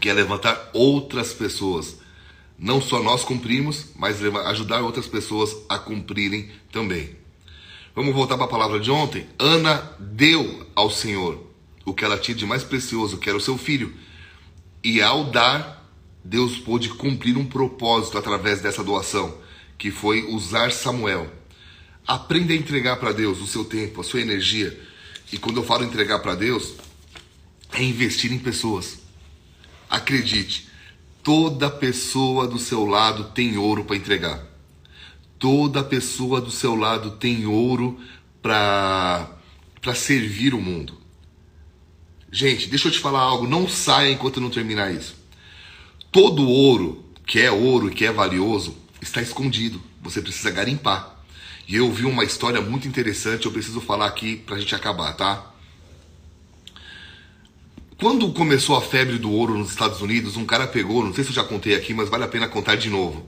que 0.00 0.08
é 0.08 0.12
levantar 0.12 0.70
outras 0.72 1.32
pessoas. 1.32 1.96
Não 2.56 2.80
só 2.80 3.02
nós 3.02 3.24
cumprimos, 3.24 3.86
mas 3.96 4.24
ajudar 4.24 4.82
outras 4.82 5.08
pessoas 5.08 5.52
a 5.68 5.80
cumprirem 5.80 6.48
também. 6.70 7.16
Vamos 7.92 8.14
voltar 8.14 8.36
para 8.36 8.44
a 8.44 8.48
palavra 8.48 8.78
de 8.78 8.88
ontem? 8.88 9.26
Ana 9.36 9.96
deu 9.98 10.64
ao 10.76 10.92
Senhor 10.92 11.44
o 11.84 11.92
que 11.92 12.04
ela 12.04 12.16
tinha 12.16 12.36
de 12.36 12.46
mais 12.46 12.62
precioso, 12.62 13.18
que 13.18 13.28
era 13.28 13.36
o 13.36 13.40
seu 13.40 13.58
filho. 13.58 13.92
E 14.84 15.02
ao 15.02 15.24
dar, 15.24 15.90
Deus 16.24 16.56
pôde 16.56 16.90
cumprir 16.90 17.36
um 17.36 17.44
propósito 17.44 18.16
através 18.16 18.60
dessa 18.60 18.84
doação, 18.84 19.36
que 19.76 19.90
foi 19.90 20.22
usar 20.26 20.70
Samuel. 20.70 21.28
Aprenda 22.06 22.52
a 22.52 22.56
entregar 22.56 22.94
para 23.00 23.10
Deus 23.10 23.40
o 23.40 23.46
seu 23.48 23.64
tempo, 23.64 24.02
a 24.02 24.04
sua 24.04 24.20
energia 24.20 24.88
e 25.32 25.38
quando 25.38 25.58
eu 25.58 25.64
falo 25.64 25.84
entregar 25.84 26.18
para 26.20 26.34
Deus, 26.34 26.74
é 27.72 27.82
investir 27.82 28.32
em 28.32 28.38
pessoas. 28.38 28.98
Acredite, 29.88 30.68
toda 31.22 31.70
pessoa 31.70 32.46
do 32.46 32.58
seu 32.58 32.84
lado 32.84 33.24
tem 33.32 33.56
ouro 33.56 33.84
para 33.84 33.96
entregar. 33.96 34.44
Toda 35.38 35.82
pessoa 35.82 36.40
do 36.40 36.50
seu 36.50 36.74
lado 36.74 37.12
tem 37.12 37.46
ouro 37.46 37.98
para 38.42 39.36
para 39.80 39.94
servir 39.94 40.52
o 40.52 40.60
mundo. 40.60 41.00
Gente, 42.30 42.68
deixa 42.68 42.88
eu 42.88 42.92
te 42.92 42.98
falar 42.98 43.20
algo, 43.20 43.46
não 43.46 43.68
saia 43.68 44.12
enquanto 44.12 44.40
não 44.40 44.50
terminar 44.50 44.94
isso. 44.94 45.16
Todo 46.12 46.46
ouro 46.46 47.04
que 47.26 47.40
é 47.40 47.50
ouro 47.50 47.88
e 47.88 47.94
que 47.94 48.04
é 48.04 48.12
valioso 48.12 48.76
está 49.00 49.22
escondido. 49.22 49.80
Você 50.02 50.20
precisa 50.20 50.50
garimpar. 50.50 51.19
E 51.70 51.76
eu 51.76 51.88
vi 51.92 52.04
uma 52.04 52.24
história 52.24 52.60
muito 52.60 52.88
interessante, 52.88 53.46
eu 53.46 53.52
preciso 53.52 53.80
falar 53.80 54.06
aqui 54.06 54.34
pra 54.34 54.58
gente 54.58 54.74
acabar, 54.74 55.12
tá? 55.12 55.52
Quando 57.96 58.32
começou 58.32 58.74
a 58.74 58.82
febre 58.82 59.18
do 59.18 59.30
ouro 59.30 59.56
nos 59.56 59.70
Estados 59.70 60.00
Unidos, 60.00 60.36
um 60.36 60.44
cara 60.44 60.66
pegou, 60.66 61.04
não 61.04 61.14
sei 61.14 61.22
se 61.22 61.30
eu 61.30 61.34
já 61.34 61.44
contei 61.44 61.76
aqui, 61.76 61.94
mas 61.94 62.08
vale 62.08 62.24
a 62.24 62.28
pena 62.28 62.48
contar 62.48 62.74
de 62.74 62.90
novo. 62.90 63.24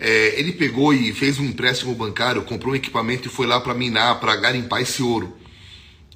É, 0.00 0.40
ele 0.40 0.52
pegou 0.52 0.94
e 0.94 1.12
fez 1.12 1.38
um 1.38 1.44
empréstimo 1.44 1.94
bancário, 1.94 2.40
comprou 2.44 2.72
um 2.72 2.76
equipamento 2.76 3.28
e 3.28 3.30
foi 3.30 3.46
lá 3.46 3.60
para 3.60 3.74
minar, 3.74 4.20
para 4.20 4.34
garimpar 4.36 4.80
esse 4.80 5.02
ouro. 5.02 5.36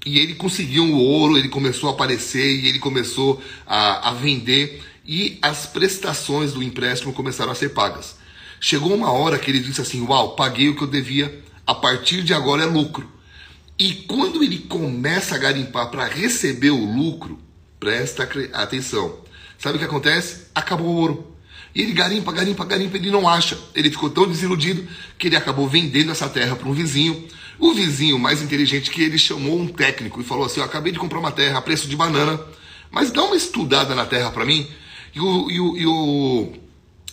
E 0.06 0.18
ele 0.18 0.36
conseguiu 0.36 0.84
o 0.84 0.96
ouro, 0.96 1.36
ele 1.36 1.50
começou 1.50 1.90
a 1.90 1.92
aparecer 1.92 2.56
e 2.56 2.68
ele 2.68 2.78
começou 2.78 3.38
a, 3.66 4.08
a 4.08 4.14
vender 4.14 4.82
e 5.04 5.38
as 5.42 5.66
prestações 5.66 6.54
do 6.54 6.62
empréstimo 6.62 7.12
começaram 7.12 7.52
a 7.52 7.54
ser 7.54 7.74
pagas. 7.74 8.16
Chegou 8.58 8.94
uma 8.94 9.12
hora 9.12 9.38
que 9.38 9.50
ele 9.50 9.60
disse 9.60 9.82
assim: 9.82 10.00
Uau, 10.06 10.34
paguei 10.34 10.70
o 10.70 10.74
que 10.74 10.82
eu 10.82 10.88
devia 10.88 11.49
a 11.70 11.74
partir 11.76 12.24
de 12.24 12.34
agora 12.34 12.64
é 12.64 12.66
lucro. 12.66 13.08
E 13.78 13.94
quando 13.94 14.42
ele 14.42 14.58
começa 14.58 15.36
a 15.36 15.38
garimpar 15.38 15.88
para 15.88 16.04
receber 16.04 16.70
o 16.70 16.84
lucro, 16.84 17.38
presta 17.78 18.28
atenção. 18.54 19.20
Sabe 19.56 19.76
o 19.76 19.78
que 19.78 19.84
acontece? 19.84 20.46
Acabou 20.52 20.88
o 20.88 20.96
ouro. 20.96 21.36
E 21.72 21.80
ele 21.80 21.92
garimpa, 21.92 22.32
garimpa, 22.32 22.64
garimpa, 22.64 22.96
ele 22.96 23.12
não 23.12 23.28
acha. 23.28 23.56
Ele 23.72 23.88
ficou 23.88 24.10
tão 24.10 24.26
desiludido 24.26 24.84
que 25.16 25.28
ele 25.28 25.36
acabou 25.36 25.68
vendendo 25.68 26.10
essa 26.10 26.28
terra 26.28 26.56
para 26.56 26.68
um 26.68 26.72
vizinho. 26.72 27.28
O 27.56 27.72
vizinho 27.72 28.18
mais 28.18 28.42
inteligente 28.42 28.90
que 28.90 29.00
ele 29.00 29.16
chamou 29.16 29.56
um 29.56 29.68
técnico 29.68 30.20
e 30.20 30.24
falou 30.24 30.46
assim: 30.46 30.58
Eu 30.58 30.66
acabei 30.66 30.90
de 30.90 30.98
comprar 30.98 31.20
uma 31.20 31.30
terra 31.30 31.58
a 31.58 31.62
preço 31.62 31.86
de 31.86 31.94
banana, 31.94 32.40
mas 32.90 33.12
dá 33.12 33.22
uma 33.22 33.36
estudada 33.36 33.94
na 33.94 34.04
terra 34.06 34.32
para 34.32 34.44
mim. 34.44 34.66
E 35.14 35.20
o, 35.20 35.48
e 35.48 35.60
o, 35.60 35.76
e 35.76 35.86
o 35.86 36.52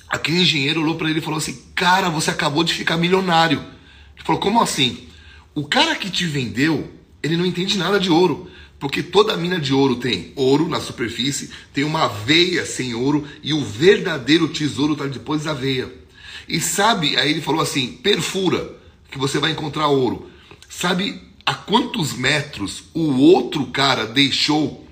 aquele 0.10 0.42
engenheiro 0.42 0.82
olhou 0.82 0.96
para 0.96 1.12
ele 1.12 1.20
e 1.20 1.24
falou 1.24 1.38
assim: 1.38 1.62
Cara, 1.76 2.10
você 2.10 2.32
acabou 2.32 2.64
de 2.64 2.74
ficar 2.74 2.98
milionário. 2.98 3.77
Ele 4.18 4.26
falou: 4.26 4.42
como 4.42 4.62
assim? 4.62 5.08
O 5.56 5.66
cara 5.66 5.96
que 5.96 6.10
te 6.10 6.26
vendeu, 6.26 6.92
ele 7.24 7.38
não 7.38 7.46
entende 7.46 7.78
nada 7.78 8.00
de 8.00 8.10
ouro. 8.10 8.50
Porque 8.80 9.02
toda 9.02 9.36
mina 9.36 9.60
de 9.60 9.74
ouro 9.74 9.96
tem 9.96 10.32
ouro 10.36 10.68
na 10.68 10.80
superfície, 10.80 11.50
tem 11.74 11.84
uma 11.84 12.08
veia 12.08 12.64
sem 12.64 12.94
ouro 12.94 13.28
e 13.42 13.52
o 13.54 13.66
verdadeiro 13.66 14.48
tesouro 14.50 14.94
está 14.94 15.08
depois 15.08 15.46
da 15.46 15.54
veia. 15.54 15.92
E 16.48 16.60
sabe, 16.62 17.18
aí 17.18 17.32
ele 17.32 17.42
falou 17.42 17.62
assim: 17.62 17.94
perfura, 17.94 18.78
que 19.10 19.18
você 19.18 19.40
vai 19.40 19.52
encontrar 19.52 19.88
ouro. 19.88 20.30
Sabe 20.70 21.20
a 21.46 21.54
quantos 21.54 22.14
metros 22.14 22.84
o 22.94 23.20
outro 23.20 23.66
cara 23.68 24.06
deixou 24.06 24.88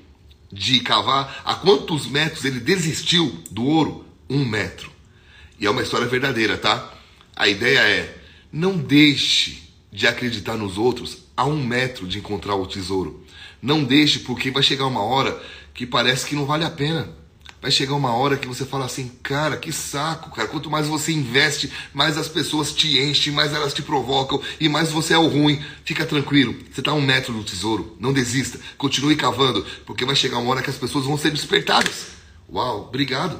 de 0.51 0.79
cavar? 0.79 1.43
A 1.45 1.53
quantos 1.53 2.07
metros 2.07 2.43
ele 2.43 2.59
desistiu 2.59 3.43
do 3.51 3.65
ouro? 3.65 4.05
Um 4.27 4.43
metro. 4.43 4.91
E 5.59 5.65
é 5.65 5.69
uma 5.69 5.83
história 5.83 6.07
verdadeira, 6.07 6.57
tá? 6.57 6.91
A 7.35 7.47
ideia 7.47 7.79
é: 7.79 8.17
não 8.55 8.77
deixe 8.77 9.69
de 9.91 10.07
acreditar 10.07 10.55
nos 10.55 10.77
outros 10.77 11.17
a 11.35 11.43
um 11.43 11.61
metro 11.61 12.07
de 12.07 12.19
encontrar 12.19 12.55
o 12.55 12.65
tesouro. 12.65 13.21
Não 13.61 13.83
deixe, 13.83 14.19
porque 14.19 14.49
vai 14.49 14.63
chegar 14.63 14.85
uma 14.85 15.03
hora 15.03 15.37
que 15.73 15.85
parece 15.85 16.25
que 16.25 16.35
não 16.35 16.45
vale 16.45 16.63
a 16.63 16.69
pena. 16.69 17.09
Vai 17.61 17.69
chegar 17.69 17.95
uma 17.95 18.15
hora 18.15 18.37
que 18.37 18.47
você 18.47 18.63
fala 18.63 18.85
assim, 18.85 19.11
cara, 19.21 19.57
que 19.57 19.73
saco, 19.73 20.31
cara. 20.33 20.47
Quanto 20.47 20.71
mais 20.71 20.87
você 20.87 21.11
investe, 21.11 21.69
mais 21.93 22.17
as 22.17 22.29
pessoas 22.29 22.71
te 22.71 22.97
enchem, 22.97 23.33
mais 23.33 23.51
elas 23.51 23.73
te 23.73 23.81
provocam 23.81 24.41
e 24.57 24.69
mais 24.69 24.89
você 24.89 25.13
é 25.13 25.17
o 25.17 25.27
ruim. 25.27 25.61
Fica 25.83 26.05
tranquilo, 26.05 26.55
você 26.71 26.79
está 26.79 26.91
a 26.91 26.95
um 26.95 27.01
metro 27.01 27.33
do 27.33 27.43
tesouro. 27.43 27.97
Não 27.99 28.13
desista, 28.13 28.57
continue 28.77 29.17
cavando, 29.17 29.65
porque 29.85 30.05
vai 30.05 30.15
chegar 30.15 30.37
uma 30.37 30.51
hora 30.51 30.61
que 30.61 30.69
as 30.69 30.77
pessoas 30.77 31.03
vão 31.03 31.17
ser 31.17 31.31
despertadas. 31.31 32.07
Uau, 32.49 32.85
obrigado. 32.87 33.37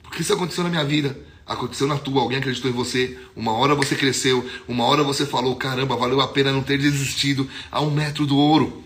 Porque 0.00 0.22
isso 0.22 0.32
aconteceu 0.32 0.62
na 0.62 0.70
minha 0.70 0.84
vida 0.84 1.33
aconteceu 1.46 1.86
na 1.86 1.98
tua, 1.98 2.22
alguém 2.22 2.38
acreditou 2.38 2.70
em 2.70 2.74
você, 2.74 3.18
uma 3.36 3.52
hora 3.52 3.74
você 3.74 3.94
cresceu, 3.94 4.48
uma 4.66 4.84
hora 4.84 5.02
você 5.02 5.26
falou, 5.26 5.54
caramba, 5.56 5.96
valeu 5.96 6.20
a 6.20 6.28
pena 6.28 6.52
não 6.52 6.62
ter 6.62 6.78
desistido 6.78 7.48
a 7.70 7.80
um 7.80 7.90
metro 7.90 8.26
do 8.26 8.36
ouro. 8.36 8.82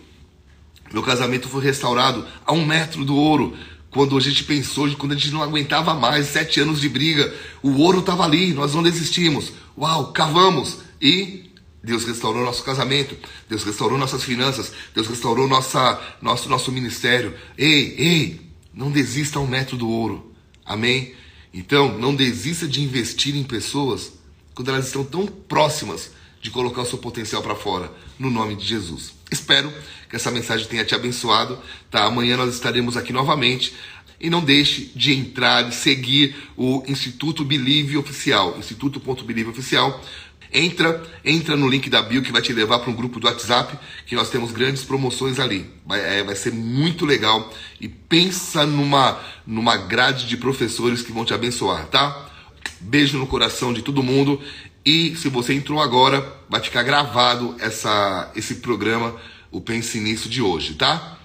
Meu 0.92 1.02
casamento 1.02 1.48
foi 1.48 1.62
restaurado 1.62 2.26
a 2.44 2.52
um 2.52 2.64
metro 2.64 3.04
do 3.04 3.14
ouro. 3.14 3.56
Quando 3.90 4.16
a 4.16 4.20
gente 4.20 4.44
pensou, 4.44 4.90
quando 4.96 5.12
a 5.12 5.14
gente 5.14 5.30
não 5.30 5.42
aguentava 5.42 5.94
mais, 5.94 6.26
sete 6.26 6.60
anos 6.60 6.80
de 6.80 6.88
briga, 6.88 7.32
o 7.62 7.78
ouro 7.78 8.00
estava 8.00 8.24
ali, 8.24 8.52
nós 8.52 8.74
não 8.74 8.82
desistimos. 8.82 9.52
Uau, 9.76 10.12
cavamos 10.12 10.78
e 11.00 11.48
Deus 11.82 12.04
restaurou 12.04 12.44
nosso 12.44 12.64
casamento, 12.64 13.16
Deus 13.48 13.62
restaurou 13.64 13.96
nossas 13.96 14.24
finanças, 14.24 14.72
Deus 14.94 15.06
restaurou 15.06 15.48
nossa, 15.48 16.00
nosso, 16.20 16.48
nosso 16.48 16.72
ministério. 16.72 17.34
Ei, 17.56 17.94
ei, 17.96 18.40
não 18.74 18.90
desista 18.90 19.38
a 19.38 19.42
um 19.42 19.46
metro 19.46 19.76
do 19.76 19.88
ouro. 19.88 20.32
Amém? 20.66 21.14
Então, 21.58 21.98
não 21.98 22.14
desista 22.14 22.68
de 22.68 22.80
investir 22.80 23.34
em 23.34 23.42
pessoas 23.42 24.12
quando 24.54 24.68
elas 24.68 24.86
estão 24.86 25.04
tão 25.04 25.26
próximas 25.26 26.12
de 26.40 26.52
colocar 26.52 26.82
o 26.82 26.86
seu 26.86 26.98
potencial 26.98 27.42
para 27.42 27.56
fora, 27.56 27.92
no 28.16 28.30
nome 28.30 28.54
de 28.54 28.64
Jesus. 28.64 29.12
Espero 29.28 29.72
que 30.08 30.14
essa 30.14 30.30
mensagem 30.30 30.68
tenha 30.68 30.84
te 30.84 30.94
abençoado. 30.94 31.58
Tá? 31.90 32.04
Amanhã 32.04 32.36
nós 32.36 32.54
estaremos 32.54 32.96
aqui 32.96 33.12
novamente. 33.12 33.74
E 34.20 34.30
não 34.30 34.40
deixe 34.40 34.92
de 34.94 35.12
entrar 35.12 35.68
e 35.68 35.72
seguir 35.72 36.36
o 36.56 36.84
Instituto 36.86 37.44
Believe 37.44 37.96
Oficial, 37.96 38.56
instituto.believe 38.56 39.50
Oficial. 39.50 40.00
Entra, 40.52 41.02
entra 41.24 41.56
no 41.56 41.68
link 41.68 41.90
da 41.90 42.00
bio 42.00 42.22
que 42.22 42.32
vai 42.32 42.40
te 42.40 42.52
levar 42.52 42.78
para 42.78 42.90
um 42.90 42.94
grupo 42.94 43.20
do 43.20 43.26
WhatsApp, 43.26 43.78
que 44.06 44.14
nós 44.14 44.30
temos 44.30 44.50
grandes 44.50 44.82
promoções 44.82 45.38
ali. 45.38 45.70
Vai, 45.84 46.00
é, 46.00 46.22
vai 46.22 46.34
ser 46.34 46.52
muito 46.52 47.04
legal. 47.04 47.52
E 47.80 47.88
pensa 47.88 48.64
numa, 48.64 49.20
numa 49.46 49.76
grade 49.76 50.26
de 50.26 50.36
professores 50.36 51.02
que 51.02 51.12
vão 51.12 51.24
te 51.24 51.34
abençoar, 51.34 51.86
tá? 51.86 52.30
Beijo 52.80 53.18
no 53.18 53.26
coração 53.26 53.72
de 53.72 53.82
todo 53.82 54.02
mundo. 54.02 54.40
E 54.84 55.14
se 55.16 55.28
você 55.28 55.52
entrou 55.52 55.82
agora, 55.82 56.26
vai 56.48 56.60
ficar 56.60 56.82
gravado 56.82 57.54
essa, 57.58 58.32
esse 58.34 58.56
programa, 58.56 59.14
o 59.50 59.60
Pense 59.60 60.00
Nisso 60.00 60.28
de 60.28 60.40
hoje, 60.40 60.74
tá? 60.74 61.17